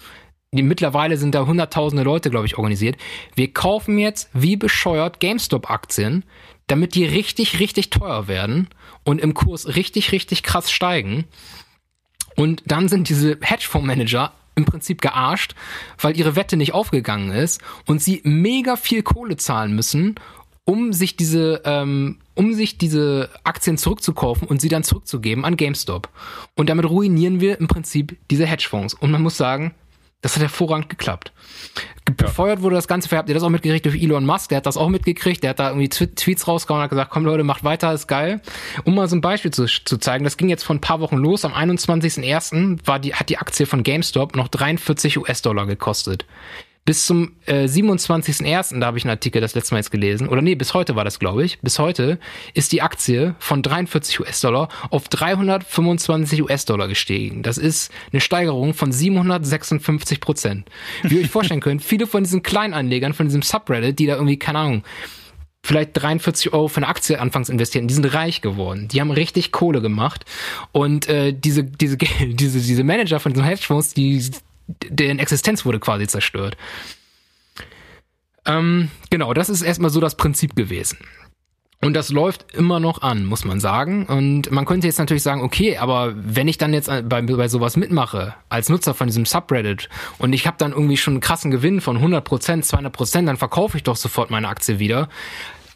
[0.62, 2.96] mittlerweile sind da hunderttausende Leute, glaube ich, organisiert.
[3.34, 6.24] Wir kaufen jetzt wie bescheuert GameStop-Aktien,
[6.66, 8.68] damit die richtig, richtig teuer werden
[9.05, 11.24] und im Kurs richtig, richtig krass steigen.
[12.36, 15.55] Und dann sind diese Hedgefondsmanager im Prinzip gearscht,
[15.98, 20.14] weil ihre Wette nicht aufgegangen ist und sie mega viel Kohle zahlen müssen,
[20.64, 26.09] um sich diese, ähm, um sich diese Aktien zurückzukaufen und sie dann zurückzugeben an GameStop.
[26.57, 28.94] Und damit ruinieren wir im Prinzip diese Hedgefonds.
[28.94, 29.74] Und man muss sagen,
[30.25, 31.33] das hat hervorragend geklappt.
[32.16, 34.79] Befeuert wurde das Ganze, habt ihr das auch mitgekriegt durch Elon Musk, der hat das
[34.79, 37.93] auch mitgekriegt, der hat da irgendwie Tweets rausgehauen und hat gesagt, komm Leute, macht weiter,
[37.93, 38.41] ist geil.
[38.85, 41.16] Um mal so ein Beispiel zu, zu zeigen, das ging jetzt vor ein paar Wochen
[41.16, 42.79] los, am 21.01.
[42.87, 46.25] war die, hat die Aktie von GameStop noch 43 US-Dollar gekostet.
[46.85, 50.43] Bis zum äh, 27.01., da habe ich einen Artikel das letzte Mal jetzt gelesen, oder
[50.43, 52.18] nee, bis heute war das, glaube ich, bis heute
[52.53, 57.43] ist die Aktie von 43 US-Dollar auf 325 US-Dollar gestiegen.
[57.43, 60.68] Das ist eine Steigerung von 756 Prozent.
[61.03, 64.39] Wie ihr euch vorstellen könnt, viele von diesen Kleinanlegern, von diesem Subreddit, die da irgendwie,
[64.39, 64.82] keine Ahnung,
[65.62, 67.89] vielleicht 43 Euro für eine Aktie anfangs investieren.
[67.89, 68.89] Die sind reich geworden.
[68.89, 70.26] Die haben richtig Kohle gemacht.
[70.72, 74.22] Und äh, diese, diese, diese, diese Manager von diesen Hedgefonds, die
[74.67, 76.57] deren Existenz wurde quasi zerstört.
[78.47, 80.99] Ähm, genau, das ist erstmal so das Prinzip gewesen.
[81.85, 84.07] Und das läuft immer noch an, muss man sagen.
[84.07, 87.77] Und man könnte jetzt natürlich sagen, okay, aber wenn ich dann jetzt bei, bei sowas
[87.77, 91.83] mitmache, als Nutzer von diesem Subreddit, und ich habe dann irgendwie schon einen krassen Gewinn
[91.83, 95.11] von 100%, 200%, dann verkaufe ich doch sofort meine Aktie wieder.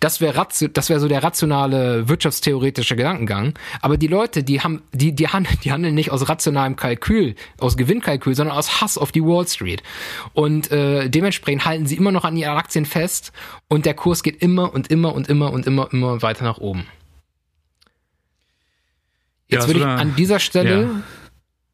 [0.01, 3.55] Das wäre das wäre so der rationale wirtschaftstheoretische Gedankengang.
[3.81, 7.77] Aber die Leute, die haben, die, die handeln, die handeln nicht aus rationalem Kalkül, aus
[7.77, 9.83] Gewinnkalkül, sondern aus Hass auf die Wall Street.
[10.35, 13.33] Und äh, dementsprechend halten sie immer noch an ihren Aktien fest
[13.69, 16.87] und der Kurs geht immer und immer und immer und immer immer weiter nach oben.
[19.49, 21.03] Jetzt ja, würde ich an dieser Stelle ja.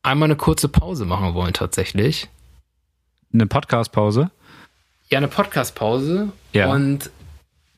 [0.03, 2.29] einmal eine kurze Pause machen wollen, tatsächlich.
[3.33, 4.31] Eine Podcast-Pause?
[5.11, 6.31] Ja, eine Podcast-Pause.
[6.53, 6.71] Ja.
[6.71, 7.11] Und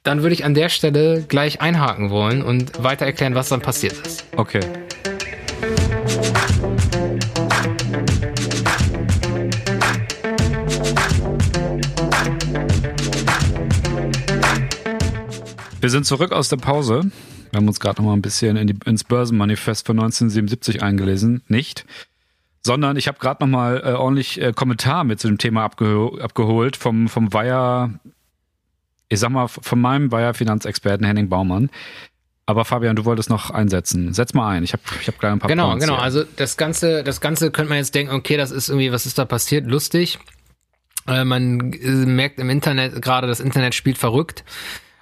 [0.06, 3.94] dann würde ich an der Stelle gleich einhaken wollen und weiter erklären, was dann passiert
[4.06, 4.24] ist.
[4.36, 4.60] Okay.
[15.80, 17.10] Wir sind zurück aus der Pause.
[17.50, 21.42] Wir haben uns gerade noch mal ein bisschen in die, ins Börsenmanifest von 1977 eingelesen.
[21.48, 21.84] Nicht.
[22.64, 26.20] Sondern ich habe gerade noch mal äh, ordentlich äh, Kommentar mit zu dem Thema abgeh
[26.20, 27.90] abgeholt vom, vom Weiher
[29.08, 31.70] ich sag mal, von meinem Bayer Finanzexperten Henning Baumann.
[32.48, 34.12] Aber Fabian, du wolltest noch einsetzen.
[34.12, 34.62] Setz mal ein.
[34.62, 35.96] Ich habe ich hab gleich ein paar Genau, Points genau.
[35.96, 36.04] Hier.
[36.04, 39.18] Also das Ganze, das Ganze könnte man jetzt denken, okay, das ist irgendwie, was ist
[39.18, 39.66] da passiert?
[39.66, 40.18] Lustig.
[41.08, 44.44] Äh, man äh, merkt im Internet gerade, das Internet spielt verrückt.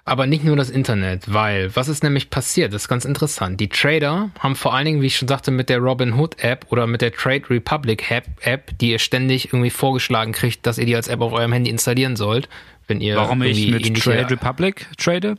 [0.07, 2.75] aber nicht nur das Internet, weil was ist nämlich passiert?
[2.75, 3.59] Das ist ganz interessant.
[3.59, 6.87] Die Trader haben vor allen Dingen, wie ich schon sagte, mit der Robinhood App oder
[6.87, 10.95] mit der Trade Republic App, App, die ihr ständig irgendwie vorgeschlagen kriegt, dass ihr die
[10.97, 12.51] als App auf eurem Handy installieren sollt,
[12.87, 15.37] wenn ihr Warum ich mit Trade Republic trade?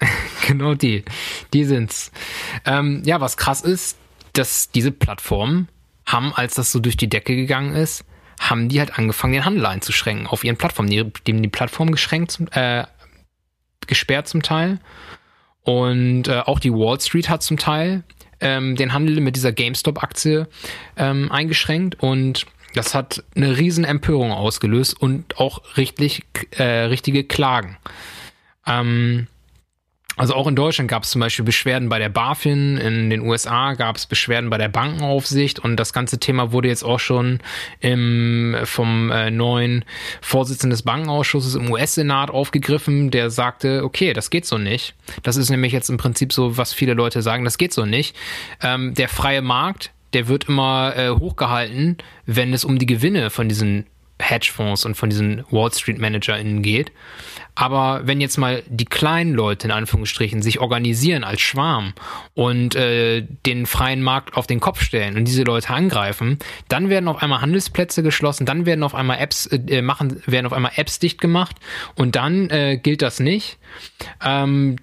[0.46, 1.04] genau die,
[1.52, 2.12] die sind's.
[2.64, 3.98] Ähm, ja, was krass ist,
[4.32, 5.68] dass diese Plattformen
[6.06, 8.04] haben, als das so durch die Decke gegangen ist,
[8.40, 10.90] haben die halt angefangen, den Handel einzuschränken auf ihren Plattformen.
[10.90, 12.84] Die, die, die Plattform geschränkt, äh,
[13.86, 14.80] gesperrt zum Teil.
[15.62, 18.04] Und äh, auch die Wall Street hat zum Teil
[18.40, 20.48] ähm, den Handel mit dieser GameStop-Aktie
[20.96, 27.76] ähm, eingeschränkt und das hat eine riesen Empörung ausgelöst und auch richtig, äh, richtige Klagen.
[28.66, 29.26] Ähm,
[30.16, 33.74] also auch in Deutschland gab es zum Beispiel Beschwerden bei der BaFin, in den USA
[33.74, 37.40] gab es Beschwerden bei der Bankenaufsicht und das ganze Thema wurde jetzt auch schon
[37.80, 39.84] im, vom äh, neuen
[40.20, 44.94] Vorsitzenden des Bankenausschusses im US-Senat aufgegriffen, der sagte, okay, das geht so nicht.
[45.24, 48.14] Das ist nämlich jetzt im Prinzip so, was viele Leute sagen, das geht so nicht.
[48.62, 53.48] Ähm, der freie Markt, der wird immer äh, hochgehalten, wenn es um die Gewinne von
[53.48, 53.86] diesen
[54.20, 56.92] Hedgefonds und von diesen Wall Street ManagerInnen geht.
[57.56, 61.94] Aber wenn jetzt mal die kleinen Leute in Anführungsstrichen sich organisieren als Schwarm
[62.34, 66.38] und äh, den freien Markt auf den Kopf stellen und diese Leute angreifen,
[66.68, 70.52] dann werden auf einmal Handelsplätze geschlossen, dann werden auf einmal Apps äh, machen, werden auf
[70.52, 71.56] einmal Apps dicht gemacht
[71.94, 73.58] und dann äh, gilt das nicht.
[74.24, 74.76] Ähm,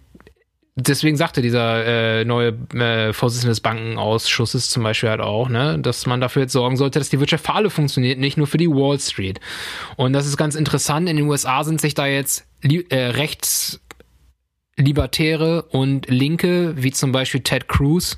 [0.75, 6.05] deswegen sagte dieser äh, neue äh, Vorsitzende des Bankenausschusses zum Beispiel halt auch, ne, dass
[6.05, 8.69] man dafür jetzt sorgen sollte, dass die Wirtschaft für alle funktioniert, nicht nur für die
[8.69, 9.39] Wall Street.
[9.97, 11.09] Und das ist ganz interessant.
[11.09, 17.67] In den USA sind sich da jetzt äh, Rechtslibertäre und Linke, wie zum Beispiel Ted
[17.67, 18.17] Cruz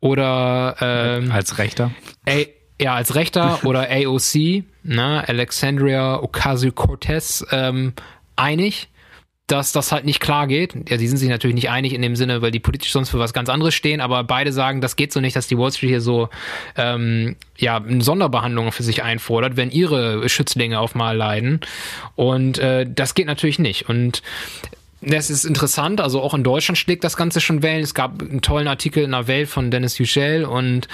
[0.00, 1.90] oder ähm, als Rechter.
[2.28, 2.44] A
[2.80, 7.92] ja, als Rechter oder AOC, ne, Alexandria Ocasio-Cortez, ähm,
[8.36, 8.88] einig
[9.48, 10.74] dass das halt nicht klar geht.
[10.88, 13.18] Ja, die sind sich natürlich nicht einig in dem Sinne, weil die politisch sonst für
[13.18, 15.88] was ganz anderes stehen, aber beide sagen, das geht so nicht, dass die Wall Street
[15.88, 16.28] hier so
[16.76, 21.60] ähm, ja eine Sonderbehandlung für sich einfordert, wenn ihre Schützlinge auf mal leiden.
[22.14, 23.88] Und äh, das geht natürlich nicht.
[23.88, 24.22] Und
[25.00, 27.82] das ist interessant, also auch in Deutschland schlägt das Ganze schon Wellen.
[27.82, 30.88] Es gab einen tollen Artikel in der Welt von Dennis Yücel und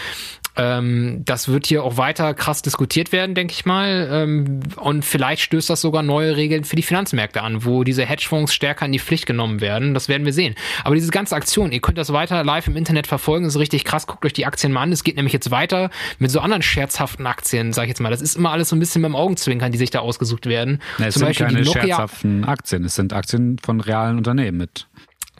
[0.57, 4.09] ähm, das wird hier auch weiter krass diskutiert werden, denke ich mal.
[4.11, 8.55] Ähm, und vielleicht stößt das sogar neue Regeln für die Finanzmärkte an, wo diese Hedgefonds
[8.55, 9.94] stärker in die Pflicht genommen werden.
[9.94, 10.55] Das werden wir sehen.
[10.84, 13.84] Aber diese ganze Aktion, ihr könnt das weiter live im Internet verfolgen, das ist richtig
[13.84, 14.07] krass.
[14.07, 14.92] Guckt euch die Aktien mal an.
[14.92, 18.11] Es geht nämlich jetzt weiter mit so anderen scherzhaften Aktien, sag ich jetzt mal.
[18.11, 20.80] Das ist immer alles so ein bisschen mit dem Augenzwinkern, die sich da ausgesucht werden.
[20.98, 22.84] Ja, es Zum sind Beispiel keine die Nokia scherzhaften Aktien.
[22.84, 24.86] Es sind Aktien von realen Unternehmen mit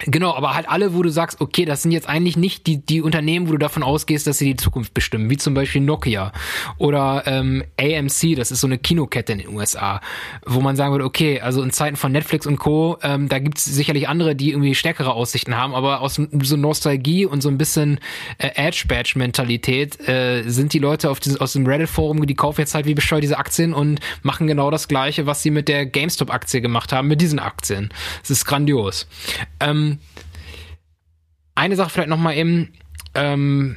[0.07, 3.00] Genau, aber halt alle, wo du sagst, okay, das sind jetzt eigentlich nicht die, die
[3.00, 6.32] Unternehmen, wo du davon ausgehst, dass sie die Zukunft bestimmen, wie zum Beispiel Nokia
[6.76, 10.00] oder ähm, AMC, das ist so eine Kinokette in den USA,
[10.44, 13.64] wo man sagen würde, okay, also in Zeiten von Netflix und Co., ähm, da gibt's
[13.64, 17.98] sicherlich andere, die irgendwie stärkere Aussichten haben, aber aus so Nostalgie und so ein bisschen
[18.38, 22.86] äh, Edge-Badge-Mentalität äh, sind die Leute auf dieses, aus dem Reddit-Forum, die kaufen jetzt halt
[22.86, 26.92] wie bescheuert diese Aktien und machen genau das Gleiche, was sie mit der GameStop-Aktie gemacht
[26.92, 27.88] haben, mit diesen Aktien.
[28.22, 29.07] Es ist grandios.
[29.61, 30.01] Ähm, ähm,
[31.55, 32.72] eine Sache vielleicht nochmal eben.
[33.14, 33.76] Ähm,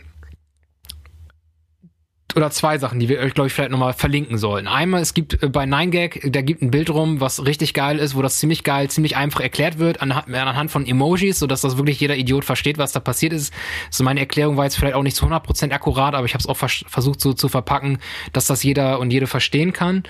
[2.37, 4.67] oder zwei Sachen, die wir euch, glaube ich, vielleicht nochmal verlinken sollten.
[4.67, 8.15] Einmal, es gibt äh, bei 9gag, da gibt ein Bild rum, was richtig geil ist,
[8.15, 11.99] wo das ziemlich geil, ziemlich einfach erklärt wird, anhand, anhand von Emojis, sodass das wirklich
[11.99, 13.51] jeder Idiot versteht, was da passiert ist.
[13.89, 16.47] So meine Erklärung war jetzt vielleicht auch nicht zu 100% akkurat, aber ich habe es
[16.47, 17.97] auch vers versucht so zu verpacken,
[18.33, 20.03] dass das jeder und jede verstehen kann.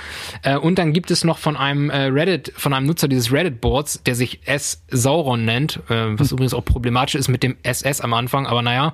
[0.43, 4.03] Äh, und dann gibt es noch von einem äh, Reddit, von einem Nutzer dieses Reddit-Boards,
[4.03, 4.84] der sich S.
[4.89, 6.36] Sauron nennt, äh, was hm.
[6.36, 8.91] übrigens auch problematisch ist mit dem SS am Anfang, aber naja,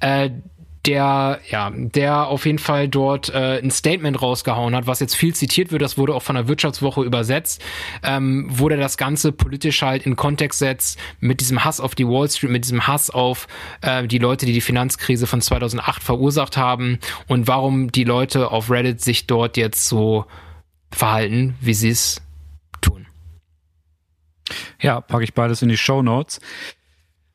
[0.00, 0.30] äh,
[0.86, 5.34] der, ja, der auf jeden Fall dort äh, ein Statement rausgehauen hat, was jetzt viel
[5.34, 7.62] zitiert wird, das wurde auch von der Wirtschaftswoche übersetzt,
[8.02, 12.28] ähm, wo das Ganze politisch halt in Kontext setzt mit diesem Hass auf die Wall
[12.28, 13.46] Street, mit diesem Hass auf
[13.80, 18.70] äh, die Leute, die die Finanzkrise von 2008 verursacht haben und warum die Leute auf
[18.70, 20.26] Reddit sich dort jetzt so
[20.90, 22.22] verhalten, wie sie es
[22.80, 23.06] tun.
[24.80, 26.40] Ja, packe ich beides in die Show Notes.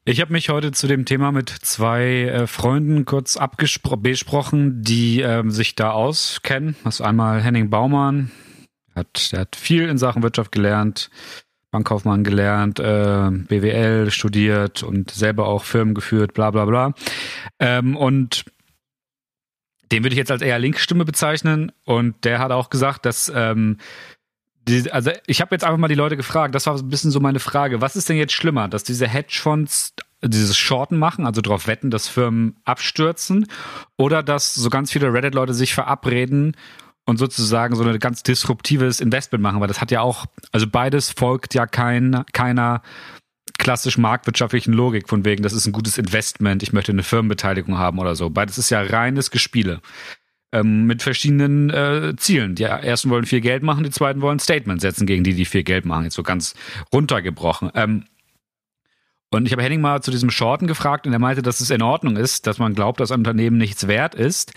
[0.09, 3.37] Ich habe mich heute zu dem Thema mit zwei äh, Freunden kurz
[3.97, 6.77] besprochen, die ähm, sich da auskennen.
[6.85, 8.31] Das ist einmal Henning Baumann,
[8.95, 11.09] hat, der hat viel in Sachen Wirtschaft gelernt,
[11.71, 16.93] Bankkaufmann gelernt, äh, BWL studiert und selber auch Firmen geführt, bla bla bla.
[17.59, 18.45] Ähm, und
[19.91, 21.73] den würde ich jetzt als eher Linkstimme bezeichnen.
[21.83, 23.75] Und der hat auch gesagt, dass ähm,
[24.67, 27.19] die, also ich habe jetzt einfach mal die Leute gefragt, das war ein bisschen so
[27.19, 31.67] meine Frage, was ist denn jetzt schlimmer, dass diese Hedgefonds dieses Shorten machen, also darauf
[31.67, 33.47] wetten, dass Firmen abstürzen,
[33.97, 36.55] oder dass so ganz viele Reddit-Leute sich verabreden
[37.05, 41.11] und sozusagen so ein ganz disruptives Investment machen, weil das hat ja auch, also beides
[41.11, 42.81] folgt ja kein, keiner
[43.59, 47.99] klassisch marktwirtschaftlichen Logik von wegen, das ist ein gutes Investment, ich möchte eine Firmenbeteiligung haben
[47.99, 48.29] oder so.
[48.29, 49.81] Beides ist ja reines Gespiele
[50.51, 52.55] ähm, mit verschiedenen äh, Zielen.
[52.55, 55.63] Die ersten wollen viel Geld machen, die zweiten wollen Statement setzen gegen die, die viel
[55.63, 56.05] Geld machen.
[56.05, 56.55] Jetzt so ganz
[56.93, 57.71] runtergebrochen.
[57.75, 58.05] Ähm,
[59.29, 61.81] und ich habe Henning mal zu diesem Shorten gefragt und er meinte, dass es in
[61.81, 64.53] Ordnung ist, dass man glaubt, dass ein Unternehmen nichts wert ist.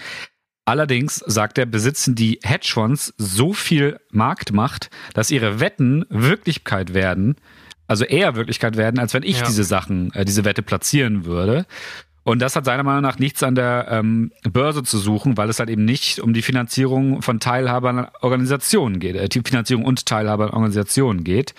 [0.64, 7.34] Allerdings, sagt er, besitzen die Hedgefonds so viel Marktmacht, dass ihre Wetten Wirklichkeit werden,
[7.88, 9.46] also eher Wirklichkeit werden, als wenn ich ja.
[9.46, 11.66] diese Sachen, äh, diese Wette platzieren würde.
[12.22, 15.58] Und das hat seiner Meinung nach nichts an der ähm, Börse zu suchen, weil es
[15.58, 20.52] halt eben nicht um die Finanzierung von Teilhabern Organisationen geht, äh, die Finanzierung und Teilhaber
[20.52, 21.54] Organisationen geht.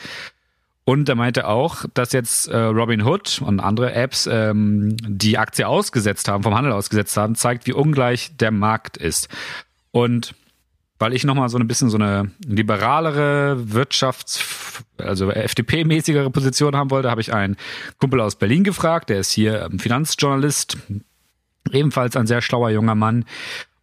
[0.83, 5.67] Und er meinte auch, dass jetzt äh, Robin Hood und andere Apps ähm, die Aktie
[5.67, 9.29] ausgesetzt haben, vom Handel ausgesetzt haben, zeigt, wie ungleich der Markt ist.
[9.91, 10.33] Und
[11.01, 17.09] weil ich nochmal so ein bisschen so eine liberalere Wirtschafts-, also FDP-mäßigere Position haben wollte,
[17.09, 17.57] habe ich einen
[17.97, 20.77] Kumpel aus Berlin gefragt, der ist hier Finanzjournalist,
[21.71, 23.25] ebenfalls ein sehr schlauer junger Mann.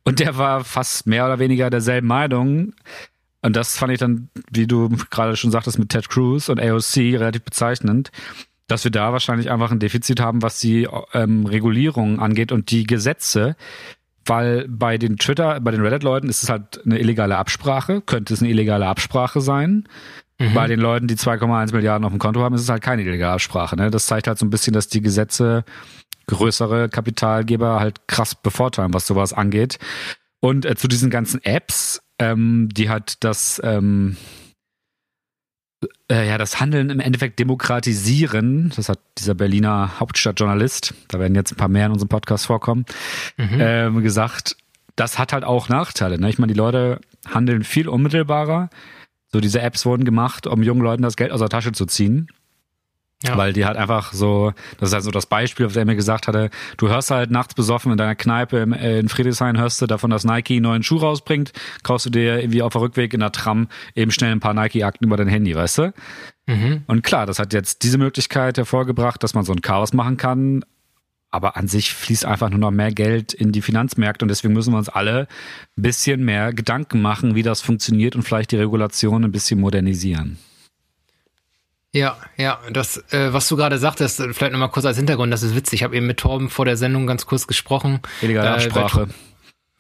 [0.05, 2.73] Und der war fast mehr oder weniger derselben Meinung.
[3.43, 7.19] Und das fand ich dann, wie du gerade schon sagtest, mit Ted Cruz und AOC
[7.19, 8.11] relativ bezeichnend,
[8.69, 12.87] dass wir da wahrscheinlich einfach ein Defizit haben, was die ähm, Regulierung angeht und die
[12.87, 13.57] Gesetze,
[14.29, 18.41] weil bei den Twitter, bei den Reddit-Leuten ist es halt eine illegale Absprache, könnte es
[18.41, 19.89] eine illegale Absprache sein.
[20.39, 20.55] Mhm.
[20.55, 23.33] Bei den Leuten, die 2,1 Milliarden auf dem Konto haben, ist es halt keine illegale
[23.33, 23.77] Absprache.
[23.77, 23.91] Ne?
[23.91, 25.65] Das zeigt halt so ein bisschen, dass die Gesetze
[26.27, 29.79] größere Kapitalgeber halt krass bevorteilen, was sowas angeht.
[30.41, 34.17] Und äh, zu diesen ganzen Apps, ähm, die halt das ähm,
[36.11, 41.53] äh, ja, das Handeln im Endeffekt demokratisieren, das hat dieser Berliner Hauptstadtjournalist, da werden jetzt
[41.53, 42.85] ein paar mehr in unserem Podcast vorkommen,
[43.37, 43.59] mhm.
[43.61, 44.57] ähm, gesagt,
[44.97, 46.19] das hat halt auch Nachteile.
[46.19, 46.29] Ne?
[46.29, 48.69] Ich meine, die Leute handeln viel unmittelbarer.
[49.31, 52.29] So diese Apps wurden gemacht, um jungen Leuten das Geld aus der Tasche zu ziehen.
[53.25, 53.37] Ja.
[53.37, 56.29] Weil die halt einfach so, das ist halt so das Beispiel, was er mir gesagt
[56.29, 60.23] hatte, du hörst halt nachts besoffen in deiner Kneipe in Friedrichshain, hörst du davon, dass
[60.23, 61.53] Nike einen neuen Schuh rausbringt,
[61.83, 63.67] kaufst du dir irgendwie auf der Rückweg in der Tram
[63.97, 65.93] eben schnell ein paar Nike-Akten über dein Handy, weißt du?
[66.47, 66.83] Mhm.
[66.87, 70.65] Und klar, das hat jetzt diese Möglichkeit hervorgebracht, dass man so ein Chaos machen kann,
[71.33, 74.73] aber an sich fließt einfach nur noch mehr Geld in die Finanzmärkte und deswegen müssen
[74.73, 75.27] wir uns alle
[75.77, 80.39] ein bisschen mehr Gedanken machen, wie das funktioniert und vielleicht die Regulation ein bisschen modernisieren.
[81.93, 85.43] Ja, ja, das, äh, was du gerade sagtest, äh, vielleicht nochmal kurz als Hintergrund, das
[85.43, 85.81] ist witzig.
[85.81, 88.01] Ich habe eben mit Torben vor der Sendung ganz kurz gesprochen.
[88.21, 89.03] Illegale Absprache.
[89.03, 89.07] Äh,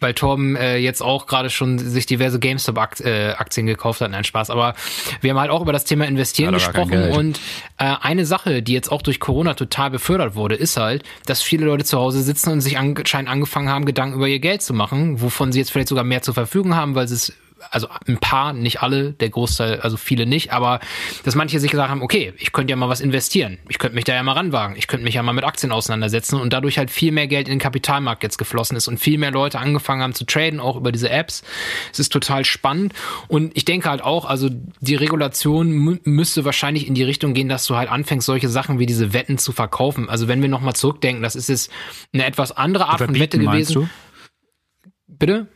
[0.00, 4.10] weil Torben äh, jetzt auch gerade schon sich diverse GameStop-Aktien äh, gekauft hat.
[4.10, 4.50] Nein, Spaß.
[4.50, 4.74] Aber
[5.20, 7.10] wir haben halt auch über das Thema Investieren ja, gesprochen.
[7.10, 7.40] Und
[7.78, 11.66] äh, eine Sache, die jetzt auch durch Corona total befördert wurde, ist halt, dass viele
[11.66, 15.20] Leute zu Hause sitzen und sich anscheinend angefangen haben, Gedanken über ihr Geld zu machen,
[15.20, 17.32] wovon sie jetzt vielleicht sogar mehr zur Verfügung haben, weil sie es
[17.70, 20.80] also ein paar, nicht alle, der Großteil, also viele nicht, aber
[21.24, 24.04] dass manche sich gesagt haben, okay, ich könnte ja mal was investieren, ich könnte mich
[24.04, 26.90] da ja mal ranwagen, ich könnte mich ja mal mit Aktien auseinandersetzen und dadurch halt
[26.90, 30.14] viel mehr Geld in den Kapitalmarkt jetzt geflossen ist und viel mehr Leute angefangen haben
[30.14, 31.42] zu traden, auch über diese Apps.
[31.92, 32.94] Es ist total spannend
[33.28, 34.48] und ich denke halt auch, also
[34.80, 38.86] die Regulation müsste wahrscheinlich in die Richtung gehen, dass du halt anfängst, solche Sachen wie
[38.86, 40.08] diese Wetten zu verkaufen.
[40.08, 41.70] Also wenn wir nochmal zurückdenken, das ist jetzt
[42.12, 43.90] eine etwas andere Art von Wette gewesen.
[45.06, 45.48] Bitte?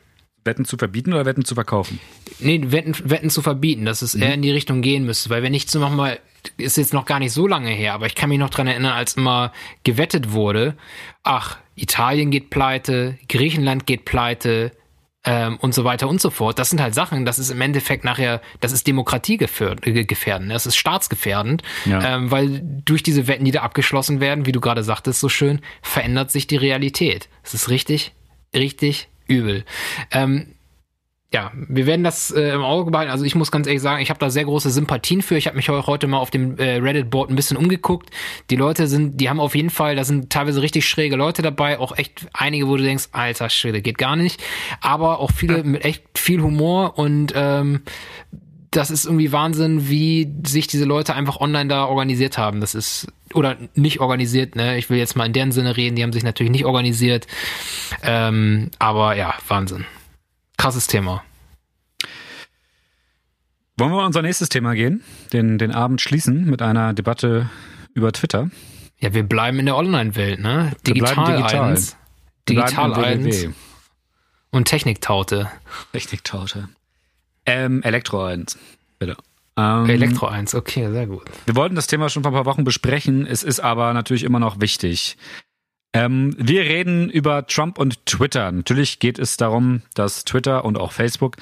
[0.44, 2.00] Wetten zu verbieten oder Wetten zu verkaufen?
[2.38, 4.22] Nee, Wetten, Wetten zu verbieten, dass es mhm.
[4.22, 5.30] eher in die Richtung gehen müsste.
[5.30, 6.18] Weil wenn ich zu nochmal,
[6.56, 8.92] ist jetzt noch gar nicht so lange her, aber ich kann mich noch dran erinnern,
[8.92, 9.52] als immer
[9.84, 10.76] gewettet wurde,
[11.22, 14.72] ach, Italien geht pleite, Griechenland geht pleite,
[15.24, 16.58] ähm, und so weiter und so fort.
[16.58, 20.66] Das sind halt Sachen, das ist im Endeffekt nachher, das ist Demokratie äh, gefährdend, das
[20.66, 22.16] ist staatsgefährdend, ja.
[22.16, 25.60] ähm, weil durch diese Wetten, die da abgeschlossen werden, wie du gerade sagtest, so schön,
[25.80, 27.28] verändert sich die Realität.
[27.42, 28.12] Das ist richtig,
[28.54, 29.64] richtig übel.
[30.10, 30.54] Ähm,
[31.32, 33.10] ja, wir werden das äh, im Auge behalten.
[33.10, 35.36] Also ich muss ganz ehrlich sagen, ich habe da sehr große Sympathien für.
[35.36, 38.10] Ich habe mich heute mal auf dem äh, Reddit-Board ein bisschen umgeguckt.
[38.50, 41.78] Die Leute sind, die haben auf jeden Fall, da sind teilweise richtig schräge Leute dabei,
[41.78, 44.42] auch echt einige, wo du denkst, alter Schwede, geht gar nicht.
[44.82, 47.80] Aber auch viele mit echt viel Humor und ähm,
[48.72, 52.60] das ist irgendwie Wahnsinn, wie sich diese Leute einfach online da organisiert haben.
[52.60, 54.78] Das ist oder nicht organisiert, ne?
[54.78, 57.26] Ich will jetzt mal in deren Sinne reden, die haben sich natürlich nicht organisiert.
[58.02, 59.84] Ähm, aber ja, Wahnsinn.
[60.56, 61.22] Krasses Thema.
[63.76, 65.02] Wollen wir unser nächstes Thema gehen?
[65.32, 67.50] Den, den Abend schließen mit einer Debatte
[67.94, 68.50] über Twitter.
[69.00, 70.72] Ja, wir bleiben in der Online-Welt, ne?
[70.86, 71.70] Digital, digital.
[71.70, 71.96] eins.
[72.48, 73.46] Digital eins.
[74.50, 75.50] Und Techniktaute.
[75.92, 76.68] Techniktaute.
[77.46, 78.58] Ähm, Elektro 1,
[78.98, 79.16] bitte.
[79.56, 81.24] Ähm, Elektro 1, okay, sehr gut.
[81.44, 83.26] Wir wollten das Thema schon vor ein paar Wochen besprechen.
[83.26, 85.16] Es ist aber natürlich immer noch wichtig.
[85.94, 88.50] Ähm, wir reden über Trump und Twitter.
[88.50, 91.36] Natürlich geht es darum, dass Twitter und auch Facebook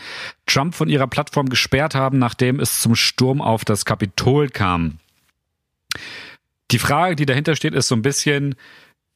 [0.46, 4.98] Trump von ihrer Plattform gesperrt haben, nachdem es zum Sturm auf das Kapitol kam.
[6.72, 8.56] Die Frage, die dahinter steht, ist so ein bisschen,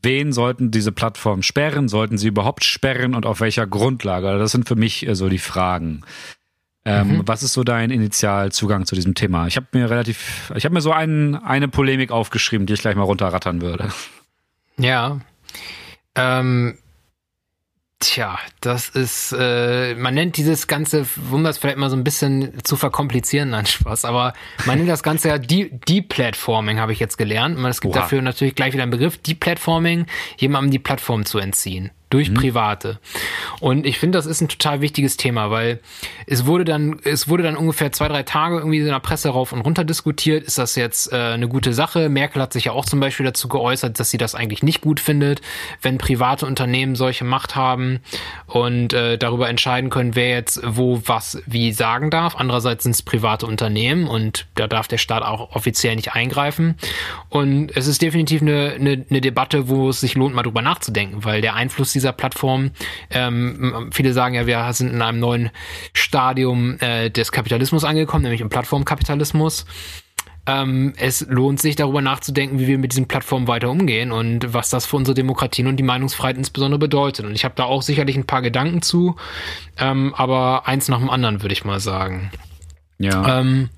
[0.02, 1.88] wen sollten diese Plattformen sperren?
[1.88, 4.38] Sollten sie überhaupt sperren und auf welcher Grundlage?
[4.38, 6.02] Das sind für mich äh, so die Fragen.
[6.86, 7.22] Ähm, mhm.
[7.26, 9.46] Was ist so dein Initialzugang zu diesem Thema?
[9.46, 12.96] Ich habe mir relativ, ich habe mir so einen, eine Polemik aufgeschrieben, die ich gleich
[12.96, 13.88] mal runterrattern würde.
[14.76, 15.20] Ja.
[16.14, 16.78] Ähm,
[18.00, 22.52] Tja, das ist, äh, man nennt dieses Ganze, um das vielleicht mal so ein bisschen
[22.62, 24.34] zu verkomplizieren, an Spaß, aber
[24.66, 27.58] man nennt das Ganze ja Deplatforming, habe ich jetzt gelernt.
[27.60, 28.02] Es gibt Oha.
[28.02, 30.04] dafür natürlich gleich wieder einen Begriff, Deplatforming,
[30.36, 32.34] jemandem die Plattform zu entziehen durch mhm.
[32.34, 33.00] Private.
[33.58, 35.80] Und ich finde, das ist ein total wichtiges Thema, weil
[36.28, 39.52] es wurde dann, es wurde dann ungefähr zwei, drei Tage irgendwie in der Presse rauf
[39.52, 40.44] und runter diskutiert.
[40.44, 42.08] Ist das jetzt äh, eine gute Sache?
[42.08, 45.00] Merkel hat sich ja auch zum Beispiel dazu geäußert, dass sie das eigentlich nicht gut
[45.00, 45.40] findet,
[45.82, 47.98] wenn private Unternehmen solche Macht haben
[48.46, 52.36] und äh, darüber entscheiden können, wer jetzt wo was wie sagen darf.
[52.36, 56.76] Andererseits sind es private Unternehmen und da darf der Staat auch offiziell nicht eingreifen.
[57.28, 61.24] Und es ist definitiv eine, eine, eine Debatte, wo es sich lohnt, mal drüber nachzudenken,
[61.24, 62.70] weil der Einfluss dieser dieser Plattform.
[63.10, 65.50] Ähm, viele sagen ja, wir sind in einem neuen
[65.94, 69.64] Stadium äh, des Kapitalismus angekommen, nämlich im Plattformkapitalismus.
[70.46, 74.68] Ähm, es lohnt sich darüber nachzudenken, wie wir mit diesen Plattformen weiter umgehen und was
[74.68, 77.24] das für unsere Demokratien und die Meinungsfreiheit insbesondere bedeutet.
[77.24, 79.16] Und ich habe da auch sicherlich ein paar Gedanken zu,
[79.78, 82.30] ähm, aber eins nach dem anderen würde ich mal sagen.
[82.98, 83.40] Ja.
[83.40, 83.70] Ähm,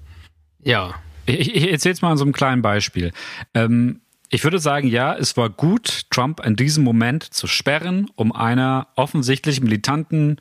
[0.64, 0.96] ja.
[1.26, 3.12] Ich, ich erzähle jetzt mal an so einem kleinen Beispiel.
[3.54, 4.00] Ähm,
[4.30, 8.88] ich würde sagen, ja, es war gut, Trump in diesem Moment zu sperren, um einer
[8.96, 10.40] offensichtlich militanten,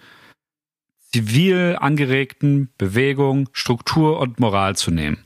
[1.14, 5.24] zivil angeregten Bewegung Struktur und Moral zu nehmen.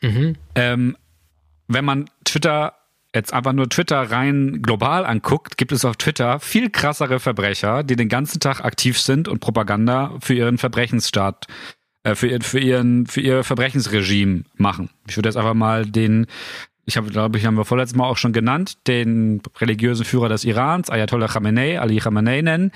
[0.00, 0.36] Mhm.
[0.54, 0.96] Ähm,
[1.68, 2.74] wenn man Twitter
[3.14, 7.96] jetzt einfach nur Twitter rein global anguckt, gibt es auf Twitter viel krassere Verbrecher, die
[7.96, 11.46] den ganzen Tag aktiv sind und Propaganda für ihren Verbrechensstaat,
[12.04, 14.90] äh, für, für, ihren, für ihr Verbrechensregime machen.
[15.08, 16.26] Ich würde jetzt einfach mal den
[16.84, 20.44] ich habe, glaube ich, haben wir vorletztes Mal auch schon genannt, den religiösen Führer des
[20.44, 22.72] Irans, Ayatollah Khamenei, Ali Khamenei nennen,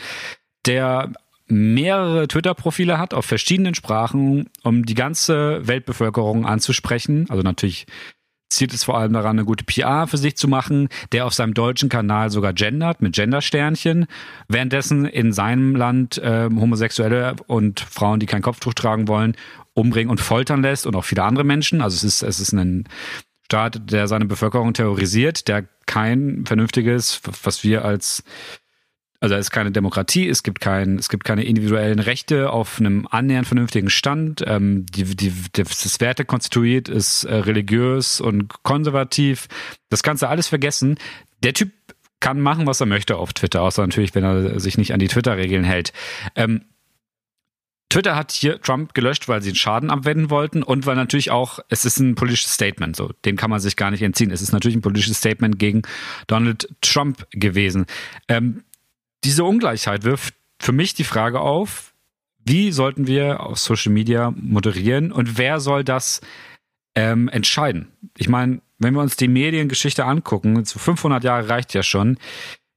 [0.67, 1.13] der
[1.49, 7.27] mehrere Twitter-Profile hat auf verschiedenen Sprachen, um die ganze Weltbevölkerung anzusprechen.
[7.29, 7.87] Also natürlich
[8.49, 11.55] zielt es vor allem daran, eine gute PR für sich zu machen, der auf seinem
[11.55, 14.07] deutschen Kanal sogar gendert mit Gendersternchen,
[14.49, 19.37] währenddessen in seinem Land äh, Homosexuelle und Frauen, die kein Kopftuch tragen wollen,
[19.75, 21.81] umbringen und foltern lässt und auch viele andere Menschen.
[21.81, 22.85] Also es ist, es ist ein
[23.47, 28.25] Staat, der seine Bevölkerung terrorisiert, der kein vernünftiges, was wir als
[29.21, 33.07] also es ist keine Demokratie, es gibt kein, es gibt keine individuellen Rechte auf einem
[33.09, 34.45] annähernd vernünftigen Stand.
[34.47, 39.47] Ähm, die, die, das Werte konstituiert ist äh, religiös und konservativ.
[39.91, 40.99] Das kannst du alles vergessen.
[41.45, 41.71] Der Typ
[42.19, 45.09] kann machen, was er möchte auf Twitter, außer natürlich, wenn er sich nicht an die
[45.09, 45.93] Twitter-Regeln hält.
[46.35, 46.63] Ähm,
[47.89, 51.61] Twitter hat hier Trump gelöscht, weil sie einen Schaden abwenden wollten und weil natürlich auch,
[51.69, 54.31] es ist ein politisches Statement, so, dem kann man sich gar nicht entziehen.
[54.31, 55.83] Es ist natürlich ein politisches Statement gegen
[56.27, 57.87] Donald Trump gewesen.
[58.29, 58.65] Ähm,
[59.25, 61.95] diese Ungleichheit wirft für mich die Frage auf,
[62.45, 66.21] wie sollten wir auf Social Media moderieren und wer soll das
[66.95, 67.89] ähm, entscheiden?
[68.17, 72.19] Ich meine, wenn wir uns die Mediengeschichte angucken, so 500 Jahre reicht ja schon,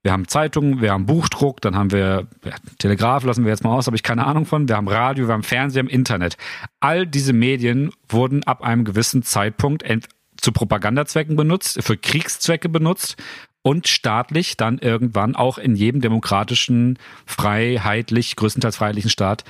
[0.02, 3.76] wir haben Zeitungen, wir haben Buchdruck, dann haben wir ja, Telegraph, lassen wir jetzt mal
[3.76, 4.68] aus, habe ich keine Ahnung von.
[4.68, 6.36] Wir haben Radio, wir haben Fernsehen, wir haben Internet.
[6.80, 9.84] All diese Medien wurden ab einem gewissen Zeitpunkt
[10.40, 13.16] zu Propagandazwecken benutzt, für Kriegszwecke benutzt
[13.62, 19.44] und staatlich dann irgendwann auch in jedem demokratischen, freiheitlich, größtenteils freiheitlichen Staat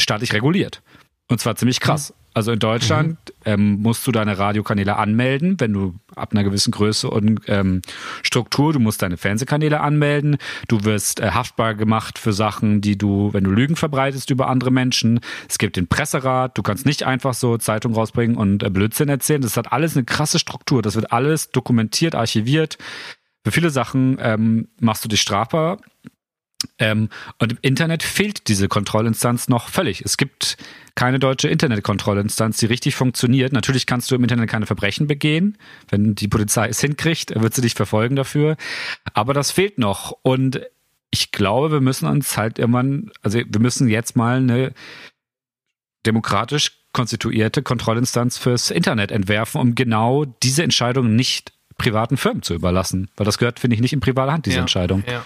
[0.00, 0.80] staatlich reguliert.
[1.28, 2.14] Und zwar ziemlich krass.
[2.38, 3.16] Also in Deutschland mhm.
[3.46, 7.82] ähm, musst du deine Radiokanäle anmelden, wenn du ab einer gewissen Größe und ähm,
[8.22, 10.36] Struktur, du musst deine Fernsehkanäle anmelden,
[10.68, 14.70] du wirst äh, haftbar gemacht für Sachen, die du, wenn du Lügen verbreitest über andere
[14.70, 15.18] Menschen.
[15.48, 19.42] Es gibt den Presserat, du kannst nicht einfach so Zeitung rausbringen und äh, Blödsinn erzählen.
[19.42, 22.78] Das hat alles eine krasse Struktur, das wird alles dokumentiert, archiviert.
[23.44, 25.78] Für viele Sachen ähm, machst du dich strafbar
[26.78, 30.02] ähm, und im Internet fehlt diese Kontrollinstanz noch völlig.
[30.02, 30.56] Es gibt
[30.94, 33.52] keine deutsche Internetkontrollinstanz, die richtig funktioniert.
[33.52, 35.56] Natürlich kannst du im Internet keine Verbrechen begehen.
[35.88, 38.56] Wenn die Polizei es hinkriegt, wird sie dich verfolgen dafür.
[39.14, 40.16] Aber das fehlt noch.
[40.22, 40.60] Und
[41.10, 44.72] ich glaube, wir müssen uns halt irgendwann, also wir müssen jetzt mal eine
[46.06, 53.08] demokratisch konstituierte Kontrollinstanz fürs Internet entwerfen, um genau diese Entscheidung nicht privaten Firmen zu überlassen.
[53.16, 55.04] Weil das gehört, finde ich, nicht in private Hand, diese ja, Entscheidung.
[55.06, 55.22] Ja.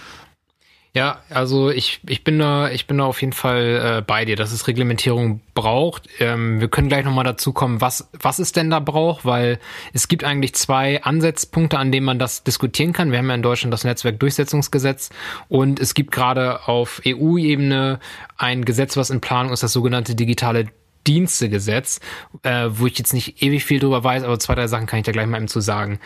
[0.95, 4.35] Ja, also ich, ich bin da, ich bin da auf jeden Fall äh, bei dir,
[4.35, 6.07] dass es Reglementierung braucht.
[6.19, 9.59] Ähm, wir können gleich nochmal dazu kommen, was, was es denn da braucht, weil
[9.93, 13.11] es gibt eigentlich zwei Ansatzpunkte, an denen man das diskutieren kann.
[13.11, 15.09] Wir haben ja in Deutschland das Netzwerkdurchsetzungsgesetz
[15.49, 17.99] und es gibt gerade auf EU-Ebene
[18.37, 20.67] ein Gesetz, was in Planung ist, das sogenannte digitale
[21.07, 21.99] Dienstegesetz,
[22.43, 25.05] äh, wo ich jetzt nicht ewig viel drüber weiß, aber zwei, drei Sachen kann ich
[25.05, 25.99] da gleich mal eben zu sagen.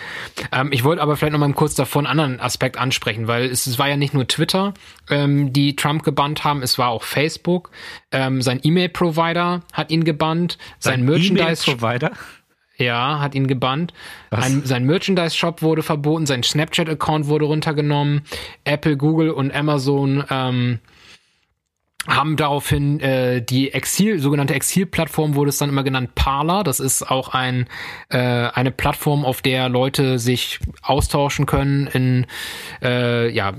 [0.52, 3.68] Ähm, ich wollte aber vielleicht noch mal kurz davon einen anderen Aspekt ansprechen, weil es,
[3.68, 4.74] es war ja nicht nur Twitter,
[5.10, 7.72] ähm, die Trump gebannt haben, es war auch Facebook.
[8.12, 11.72] Ähm, sein E-Mail-Provider hat ihn gebannt, sein, sein Merchandise.
[11.72, 12.12] E-Mail-Provider?
[12.78, 13.94] Ja, hat ihn gebannt.
[14.30, 18.22] Ein, sein Merchandise-Shop wurde verboten, sein Snapchat-Account wurde runtergenommen.
[18.66, 20.80] Apple, Google und Amazon ähm,
[22.08, 26.64] haben daraufhin äh, die Exil, sogenannte Exil-Plattform wurde es dann immer genannt Parler.
[26.64, 27.68] Das ist auch ein
[28.10, 32.26] äh, eine Plattform, auf der Leute sich austauschen können in
[32.82, 33.54] äh, ja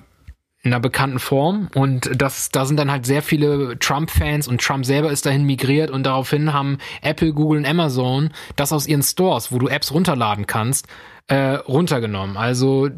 [0.63, 4.85] in einer bekannten Form und das da sind dann halt sehr viele Trump-Fans und Trump
[4.85, 9.53] selber ist dahin migriert und daraufhin haben Apple, Google und Amazon das aus ihren Stores,
[9.53, 10.89] wo du Apps runterladen kannst,
[11.29, 12.37] äh, runtergenommen.
[12.37, 12.89] Also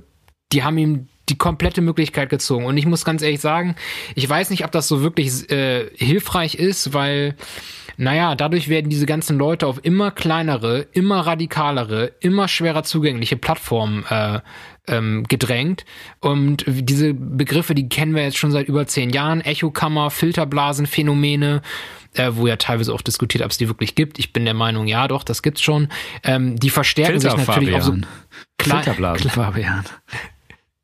[0.53, 2.65] die haben ihm die komplette Möglichkeit gezogen.
[2.65, 3.77] Und ich muss ganz ehrlich sagen,
[4.15, 7.37] ich weiß nicht, ob das so wirklich äh, hilfreich ist, weil,
[7.97, 14.05] naja, dadurch werden diese ganzen Leute auf immer kleinere, immer radikalere, immer schwerer zugängliche Plattformen
[14.09, 14.41] äh,
[14.89, 15.85] ähm, gedrängt.
[16.21, 19.41] Und diese Begriffe, die kennen wir jetzt schon seit über zehn Jahren.
[19.41, 21.63] Echokammer, Filterblasenphänomene,
[22.15, 24.19] äh, wo ja teilweise auch diskutiert, ob es die wirklich gibt.
[24.19, 25.89] Ich bin der Meinung, ja, doch, das gibt's schon.
[26.25, 27.95] Ähm, die verstärken sich natürlich auch so.
[28.61, 29.85] Filterblasen, Fabian.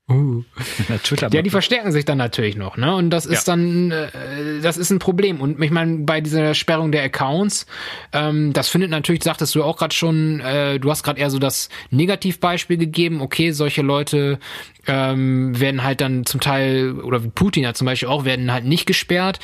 [0.08, 0.44] Uh.
[1.32, 2.94] ja, die verstärken sich dann natürlich noch, ne?
[2.94, 3.54] Und das ist ja.
[3.54, 5.40] dann, äh, das ist ein Problem.
[5.40, 7.66] Und ich meine, bei dieser Sperrung der Accounts,
[8.12, 11.40] ähm, das findet natürlich, sagtest du auch gerade schon, äh, du hast gerade eher so
[11.40, 13.20] das Negativbeispiel gegeben.
[13.20, 14.38] Okay, solche Leute
[14.86, 18.64] ähm, werden halt dann zum Teil, oder wie Putin ja zum Beispiel auch, werden halt
[18.64, 19.40] nicht gesperrt.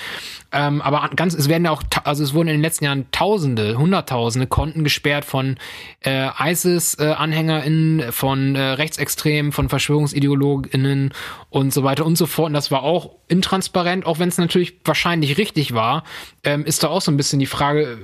[0.52, 4.46] Ähm, aber ganz, es werden auch, also es wurden in den letzten Jahren Tausende, Hunderttausende
[4.46, 5.56] Konten gesperrt von
[6.04, 11.12] äh, ISIS-AnhängerInnen, von äh, Rechtsextremen, von VerschwörungsideologInnen
[11.50, 12.48] und so weiter und so fort.
[12.48, 16.04] Und das war auch intransparent, auch wenn es natürlich wahrscheinlich richtig war,
[16.44, 17.96] ähm, ist da auch so ein bisschen die Frage, äh,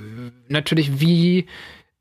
[0.48, 1.46] natürlich, wie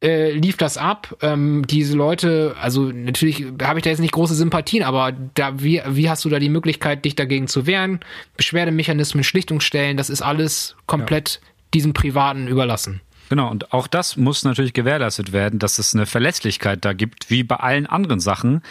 [0.03, 1.17] äh, lief das ab.
[1.21, 5.81] Ähm, diese Leute, also natürlich habe ich da jetzt nicht große Sympathien, aber da, wie,
[5.87, 7.99] wie hast du da die Möglichkeit, dich dagegen zu wehren?
[8.35, 11.49] Beschwerdemechanismen, Schlichtungsstellen, das ist alles komplett ja.
[11.73, 13.01] diesem Privaten überlassen.
[13.29, 17.43] Genau, und auch das muss natürlich gewährleistet werden, dass es eine Verlässlichkeit da gibt, wie
[17.43, 18.61] bei allen anderen Sachen.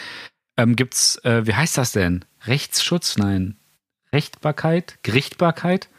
[0.57, 2.25] Ähm, gibt's, äh, wie heißt das denn?
[2.47, 3.19] Rechtsschutz?
[3.19, 3.57] Nein.
[4.13, 4.99] Rechtbarkeit?
[5.03, 5.91] Gerichtbarkeit?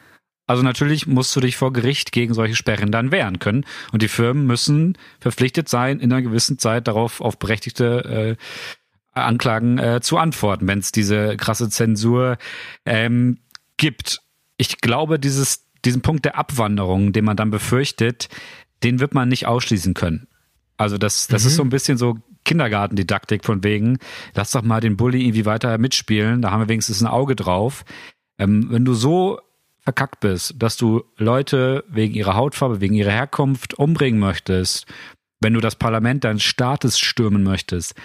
[0.48, 3.66] Also natürlich musst du dich vor Gericht gegen solche Sperren dann wehren können.
[3.92, 9.78] Und die Firmen müssen verpflichtet sein, in einer gewissen Zeit darauf auf berechtigte äh, Anklagen
[9.78, 12.38] äh, zu antworten, wenn es diese krasse Zensur
[12.86, 13.40] ähm,
[13.76, 14.22] gibt.
[14.58, 18.30] Ich glaube, dieses, diesen Punkt der Abwanderung, den man dann befürchtet,
[18.84, 20.28] den wird man nicht ausschließen können.
[20.78, 21.48] Also das, das mhm.
[21.48, 23.98] ist so ein bisschen so Kindergartendidaktik von wegen,
[24.34, 27.84] lass doch mal den Bully irgendwie weiter mitspielen, da haben wir wenigstens ein Auge drauf.
[28.38, 29.40] Ähm, wenn du so
[29.88, 34.86] verkackt bist, dass du Leute wegen ihrer Hautfarbe, wegen ihrer Herkunft umbringen möchtest,
[35.40, 37.96] wenn du das Parlament deines Staates stürmen möchtest,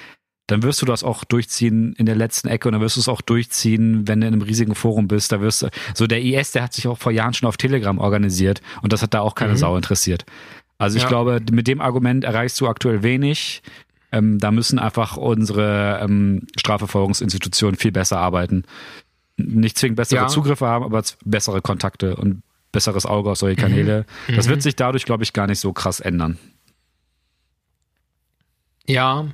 [0.47, 3.09] dann wirst du das auch durchziehen in der letzten Ecke und dann wirst du es
[3.09, 5.33] auch durchziehen, wenn du in einem riesigen Forum bist.
[5.33, 7.99] Da wirst du, so der IS, der hat sich auch vor Jahren schon auf Telegram
[7.99, 9.57] organisiert und das hat da auch keine mhm.
[9.57, 10.25] Sau interessiert.
[10.79, 11.09] Also ich ja.
[11.09, 13.61] glaube, mit dem Argument erreichst du aktuell wenig.
[14.13, 18.63] Ähm, da müssen einfach unsere ähm, Strafverfolgungsinstitutionen viel besser arbeiten
[19.37, 20.29] nicht zwingend bessere ja.
[20.29, 24.07] Zugriffe haben, aber bessere Kontakte und besseres Auge auf solche Kanäle.
[24.29, 24.37] Mhm.
[24.37, 24.63] Das wird mhm.
[24.63, 26.39] sich dadurch, glaube ich, gar nicht so krass ändern.
[28.87, 29.27] Ja.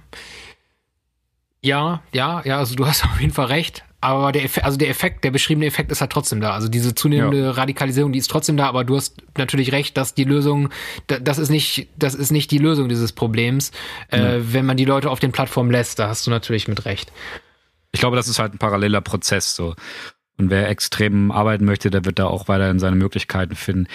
[1.60, 3.84] Ja, ja, ja, also du hast auf jeden Fall recht.
[4.00, 6.52] Aber der Effekt, also der Effekt, der beschriebene Effekt ist halt trotzdem da.
[6.52, 7.50] Also diese zunehmende ja.
[7.50, 10.68] Radikalisierung, die ist trotzdem da, aber du hast natürlich recht, dass die Lösung,
[11.08, 13.72] das ist nicht, das ist nicht die Lösung dieses Problems,
[14.12, 14.52] äh, ja.
[14.52, 15.98] wenn man die Leute auf den Plattformen lässt.
[15.98, 17.10] Da hast du natürlich mit recht
[17.98, 19.74] ich glaube, das ist halt ein paralleler Prozess so.
[20.38, 23.88] Und wer extrem arbeiten möchte, der wird da auch weiterhin seine Möglichkeiten finden.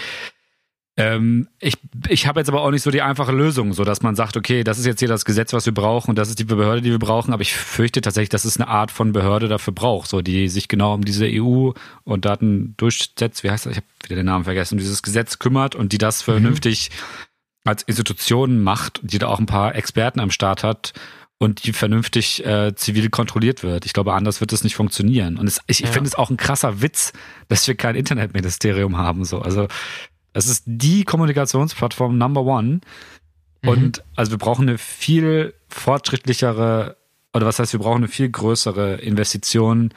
[0.98, 1.78] Ähm, ich
[2.10, 4.66] ich habe jetzt aber auch nicht so die einfache Lösung, so dass man sagt, okay,
[4.66, 6.92] das ist jetzt hier das Gesetz, was wir brauchen und das ist die Behörde, die
[6.92, 7.32] wir brauchen.
[7.32, 10.68] Aber ich fürchte tatsächlich, dass es eine Art von Behörde dafür braucht, so die sich
[10.68, 11.72] genau um diese EU
[12.04, 13.72] und Datendurchsetz, wie heißt das?
[13.72, 17.70] Ich habe wieder den Namen vergessen, um dieses Gesetz kümmert und die das vernünftig mhm.
[17.70, 20.92] als Institution macht, die da auch ein paar Experten am Start hat
[21.40, 23.86] und die vernünftig äh, zivil kontrolliert wird.
[23.86, 25.38] Ich glaube, anders wird es nicht funktionieren.
[25.38, 25.88] Und es, ich, ja.
[25.88, 27.14] ich finde es auch ein krasser Witz,
[27.50, 29.26] dass wir kein Internetministerium haben.
[29.26, 29.68] So, also
[30.34, 32.82] es ist die Kommunikationsplattform Number One.
[33.62, 33.70] Mhm.
[33.70, 36.98] Und also wir brauchen eine viel fortschrittlichere
[37.34, 39.94] oder was heißt, wir brauchen eine viel größere Investition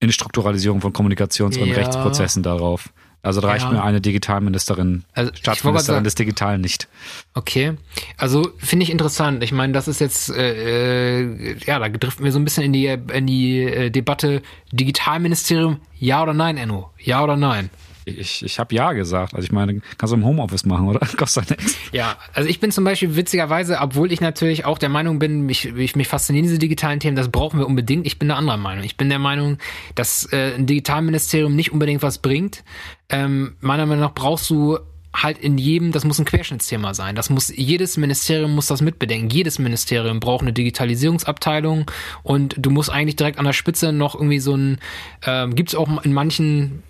[0.00, 1.76] in die Strukturalisierung von Kommunikations- und Ja.
[1.76, 2.90] Rechtsprozessen darauf.
[3.24, 3.72] Also da reicht Ja.
[3.72, 6.88] mir eine Digitalministerin, Also, Staatsministerin des Digitalen nicht.
[7.32, 7.72] Okay,
[8.18, 9.42] also finde ich interessant.
[9.42, 12.72] Ich meine, das ist jetzt, äh, äh, ja, da driften wir so ein bisschen in
[12.74, 16.90] die, in die äh, Debatte Digitalministerium, ja oder nein, Enno?
[16.98, 17.70] Ja oder nein?
[18.04, 19.34] Ich, ich habe ja gesagt.
[19.34, 21.00] Also ich meine, kannst du im Homeoffice machen, oder?
[21.16, 21.76] Kostet ja nichts.
[21.92, 25.72] Ja, also ich bin zum Beispiel witzigerweise, obwohl ich natürlich auch der Meinung bin, mich,
[25.72, 28.06] mich, mich faszinieren diese digitalen Themen, das brauchen wir unbedingt.
[28.06, 28.84] Ich bin der anderer Meinung.
[28.84, 29.58] Ich bin der Meinung,
[29.94, 32.64] dass äh, ein Digitalministerium nicht unbedingt was bringt.
[33.08, 34.78] Ähm, meiner Meinung nach brauchst du
[35.14, 37.14] halt in jedem, das muss ein Querschnittsthema sein.
[37.14, 39.30] Das muss, jedes Ministerium muss das mitbedenken.
[39.30, 41.86] Jedes Ministerium braucht eine Digitalisierungsabteilung
[42.22, 44.78] und du musst eigentlich direkt an der Spitze noch irgendwie so ein,
[45.24, 46.82] ähm, gibt's auch in manchen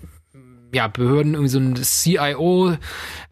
[0.75, 2.77] ja, Behörden irgendwie so ein CIO,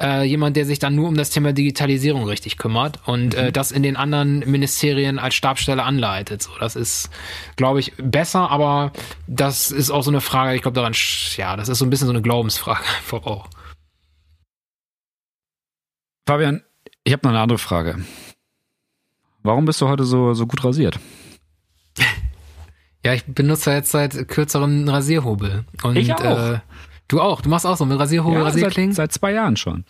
[0.01, 3.72] äh, jemand, der sich dann nur um das Thema Digitalisierung richtig kümmert und äh, das
[3.72, 6.43] in den anderen Ministerien als Stabsstelle anleitet.
[6.43, 7.11] So, das ist,
[7.57, 8.93] glaube ich, besser, aber
[9.26, 10.95] das ist auch so eine Frage, ich glaube daran,
[11.36, 13.49] ja, das ist so ein bisschen so eine Glaubensfrage einfach auch.
[16.26, 16.62] Fabian,
[17.05, 18.05] ich habe noch eine andere Frage.
[19.43, 20.99] Warum bist du heute so, so gut rasiert?
[23.05, 25.64] Ja, ich benutze jetzt seit kürzerem Rasierhobel.
[25.82, 26.53] Und, Ich auch.
[26.53, 26.61] Äh,
[27.12, 28.92] du auch, du machst auch so mit Rasierhobel, seit, Rasierklingen?
[28.92, 29.84] seit zwei Jahren schon.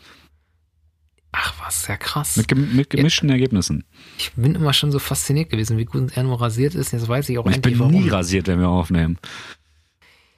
[1.32, 2.36] Ach was, ja krass.
[2.36, 3.84] Mit, mit gemischten Ergebnissen.
[4.18, 6.92] Ich bin immer schon so fasziniert gewesen, wie gut er nur rasiert ist.
[6.92, 7.92] Jetzt weiß ich auch Und ich endlich, bin warum.
[7.92, 9.18] nie rasiert, wenn wir aufnehmen.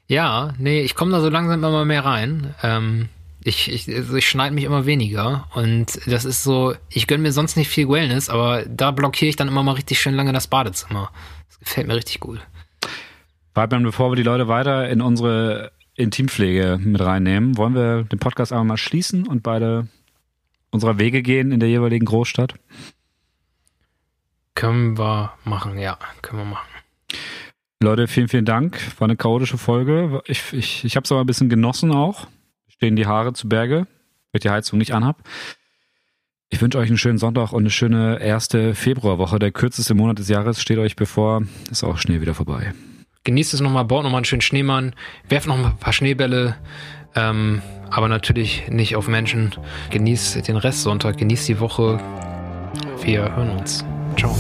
[0.07, 2.55] Ja, nee, ich komme da so langsam immer mehr rein.
[2.63, 3.09] Ähm,
[3.43, 7.33] ich ich, also ich schneide mich immer weniger und das ist so, ich gönn mir
[7.33, 10.47] sonst nicht viel Wellness, aber da blockiere ich dann immer mal richtig schön lange das
[10.47, 11.11] Badezimmer.
[11.49, 12.41] Das gefällt mir richtig gut.
[13.55, 18.53] Fabian, bevor wir die Leute weiter in unsere Intimpflege mit reinnehmen, wollen wir den Podcast
[18.53, 19.89] einmal mal schließen und beide
[20.71, 22.55] unserer Wege gehen in der jeweiligen Großstadt.
[24.55, 26.69] Können wir machen, ja, können wir machen.
[27.81, 28.81] Leute, vielen, vielen Dank.
[28.99, 30.23] War eine chaotische Folge.
[30.27, 32.27] Ich, ich, ich habe es aber ein bisschen genossen auch.
[32.69, 33.87] Stehen die Haare zu Berge, weil
[34.35, 35.23] ich die Heizung nicht anhab.
[36.51, 39.39] Ich wünsche euch einen schönen Sonntag und eine schöne erste Februarwoche.
[39.39, 41.43] Der kürzeste Monat des Jahres steht euch bevor.
[41.71, 42.73] Ist auch schnell wieder vorbei.
[43.25, 44.95] Genießt es nochmal, baut nochmal einen schönen Schneemann,
[45.31, 46.57] werft noch mal ein paar Schneebälle,
[47.15, 49.55] ähm, aber natürlich nicht auf Menschen.
[49.91, 51.99] Genießt den Restsonntag, genießt die Woche.
[53.03, 53.83] Wir hören uns.
[54.19, 54.37] Ciao.